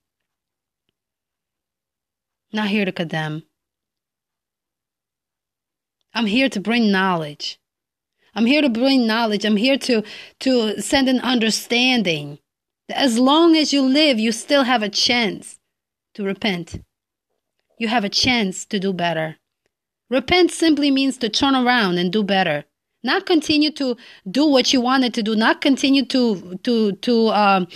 not 2.51 2.67
here 2.67 2.85
to 2.85 2.91
condemn. 2.91 3.43
I'm 6.13 6.25
here 6.25 6.49
to 6.49 6.59
bring 6.59 6.91
knowledge. 6.91 7.59
I'm 8.35 8.45
here 8.45 8.61
to 8.61 8.69
bring 8.69 9.07
knowledge. 9.07 9.45
I'm 9.45 9.57
here 9.57 9.77
to, 9.77 10.03
to 10.41 10.81
send 10.81 11.07
an 11.07 11.21
understanding 11.21 12.39
as 12.95 13.17
long 13.17 13.55
as 13.55 13.73
you 13.73 13.81
live, 13.81 14.19
you 14.19 14.31
still 14.31 14.63
have 14.63 14.83
a 14.83 14.89
chance 14.89 15.59
to 16.13 16.23
repent. 16.23 16.83
You 17.77 17.87
have 17.87 18.03
a 18.03 18.09
chance 18.09 18.65
to 18.65 18.79
do 18.79 18.93
better. 18.93 19.37
Repent 20.09 20.51
simply 20.51 20.91
means 20.91 21.17
to 21.17 21.29
turn 21.29 21.55
around 21.55 21.97
and 21.97 22.11
do 22.11 22.23
better. 22.23 22.65
Not 23.03 23.25
continue 23.25 23.71
to 23.71 23.97
do 24.29 24.45
what 24.45 24.73
you 24.73 24.81
wanted 24.81 25.13
to 25.15 25.23
do. 25.23 25.35
Not 25.35 25.61
continue 25.61 26.05
to 26.05 26.59
to 26.63 26.91
to 26.93 27.29
um, 27.29 27.67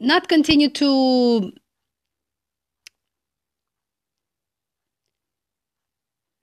not 0.00 0.28
continue 0.28 0.70
to 0.70 1.52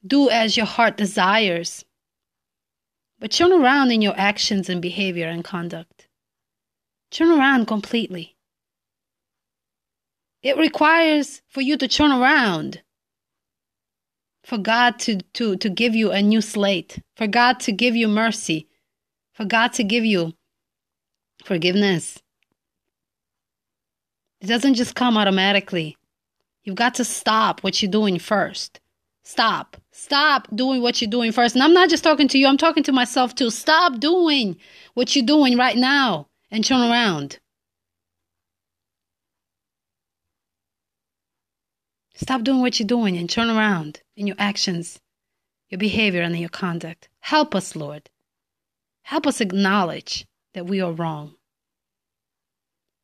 do 0.05 0.29
as 0.29 0.55
your 0.55 0.65
heart 0.65 0.97
desires, 0.97 1.83
but 3.19 3.31
turn 3.31 3.51
around 3.51 3.91
in 3.91 4.01
your 4.01 4.13
actions 4.17 4.69
and 4.69 4.81
behavior 4.81 5.27
and 5.27 5.43
conduct. 5.43 6.07
Turn 7.11 7.31
around 7.31 7.65
completely. 7.65 8.35
It 10.43 10.57
requires 10.57 11.41
for 11.47 11.61
you 11.61 11.75
to 11.77 11.87
turn 11.87 12.11
around, 12.11 12.83
for 14.45 14.57
God 14.59 14.99
to, 14.99 15.17
to, 15.33 15.57
to 15.57 15.69
give 15.69 15.95
you 15.95 16.11
a 16.11 16.21
new 16.21 16.39
slate, 16.39 16.99
for 17.17 17.27
God 17.27 17.59
to 17.61 17.71
give 17.71 17.95
you 17.95 18.07
mercy, 18.07 18.67
for 19.33 19.43
God 19.43 19.73
to 19.73 19.83
give 19.83 20.05
you 20.05 20.33
forgiveness. 21.43 22.19
It 24.41 24.47
doesn't 24.47 24.75
just 24.75 24.95
come 24.95 25.17
automatically. 25.17 25.97
You've 26.63 26.75
got 26.75 26.95
to 26.95 27.03
stop 27.03 27.61
what 27.63 27.81
you're 27.81 27.91
doing 27.91 28.19
first. 28.19 28.79
Stop. 29.23 29.77
Stop 29.91 30.47
doing 30.55 30.83
what 30.83 31.01
you're 31.01 31.09
doing 31.09 31.31
first. 31.31 31.55
And 31.55 31.63
I'm 31.63 31.73
not 31.73 31.89
just 31.89 32.03
talking 32.03 32.27
to 32.27 32.37
you, 32.37 32.47
I'm 32.47 32.57
talking 32.57 32.83
to 32.83 32.91
myself 32.91 33.33
too. 33.33 33.49
Stop 33.49 33.99
doing 33.99 34.57
what 34.93 35.15
you're 35.15 35.25
doing 35.25 35.57
right 35.57 35.75
now 35.75 36.27
and 36.51 36.63
turn 36.63 36.91
around. 36.91 37.39
Stop 42.15 42.43
doing 42.43 42.61
what 42.61 42.79
you're 42.79 42.87
doing 42.87 43.17
and 43.17 43.29
turn 43.29 43.49
around 43.49 44.01
in 44.15 44.25
your 44.25 44.37
actions, 44.39 44.99
your 45.69 45.77
behavior, 45.77 46.21
and 46.21 46.33
in 46.33 46.39
your 46.39 46.49
conduct. 46.49 47.09
Help 47.19 47.53
us, 47.53 47.75
Lord. 47.75 48.09
Help 49.03 49.27
us 49.27 49.41
acknowledge 49.41 50.25
that 50.53 50.65
we 50.65 50.79
are 50.79 50.93
wrong. 50.93 51.35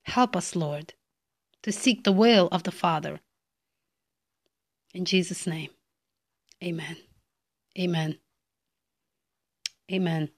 Help 0.03 0.36
us, 0.36 0.55
Lord, 0.55 0.93
to 1.64 1.72
seek 1.72 2.03
the 2.03 2.14
will 2.14 2.47
of 2.53 2.64
the 2.64 2.72
Father. 2.72 3.20
In 4.93 5.03
Jesus' 5.03 5.45
name. 5.45 5.70
Amen. 6.64 6.95
Amen. 7.78 8.18
Amen. 9.91 10.30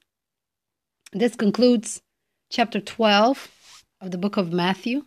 This 1.12 1.36
concludes 1.36 2.02
chapter 2.50 2.80
12 2.80 3.84
of 4.02 4.12
the 4.12 4.18
book 4.18 4.38
of 4.38 4.52
Matthew. 4.52 5.06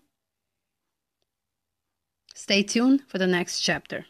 Stay 2.38 2.62
tuned 2.62 3.02
for 3.08 3.16
the 3.16 3.26
next 3.26 3.60
chapter. 3.60 4.04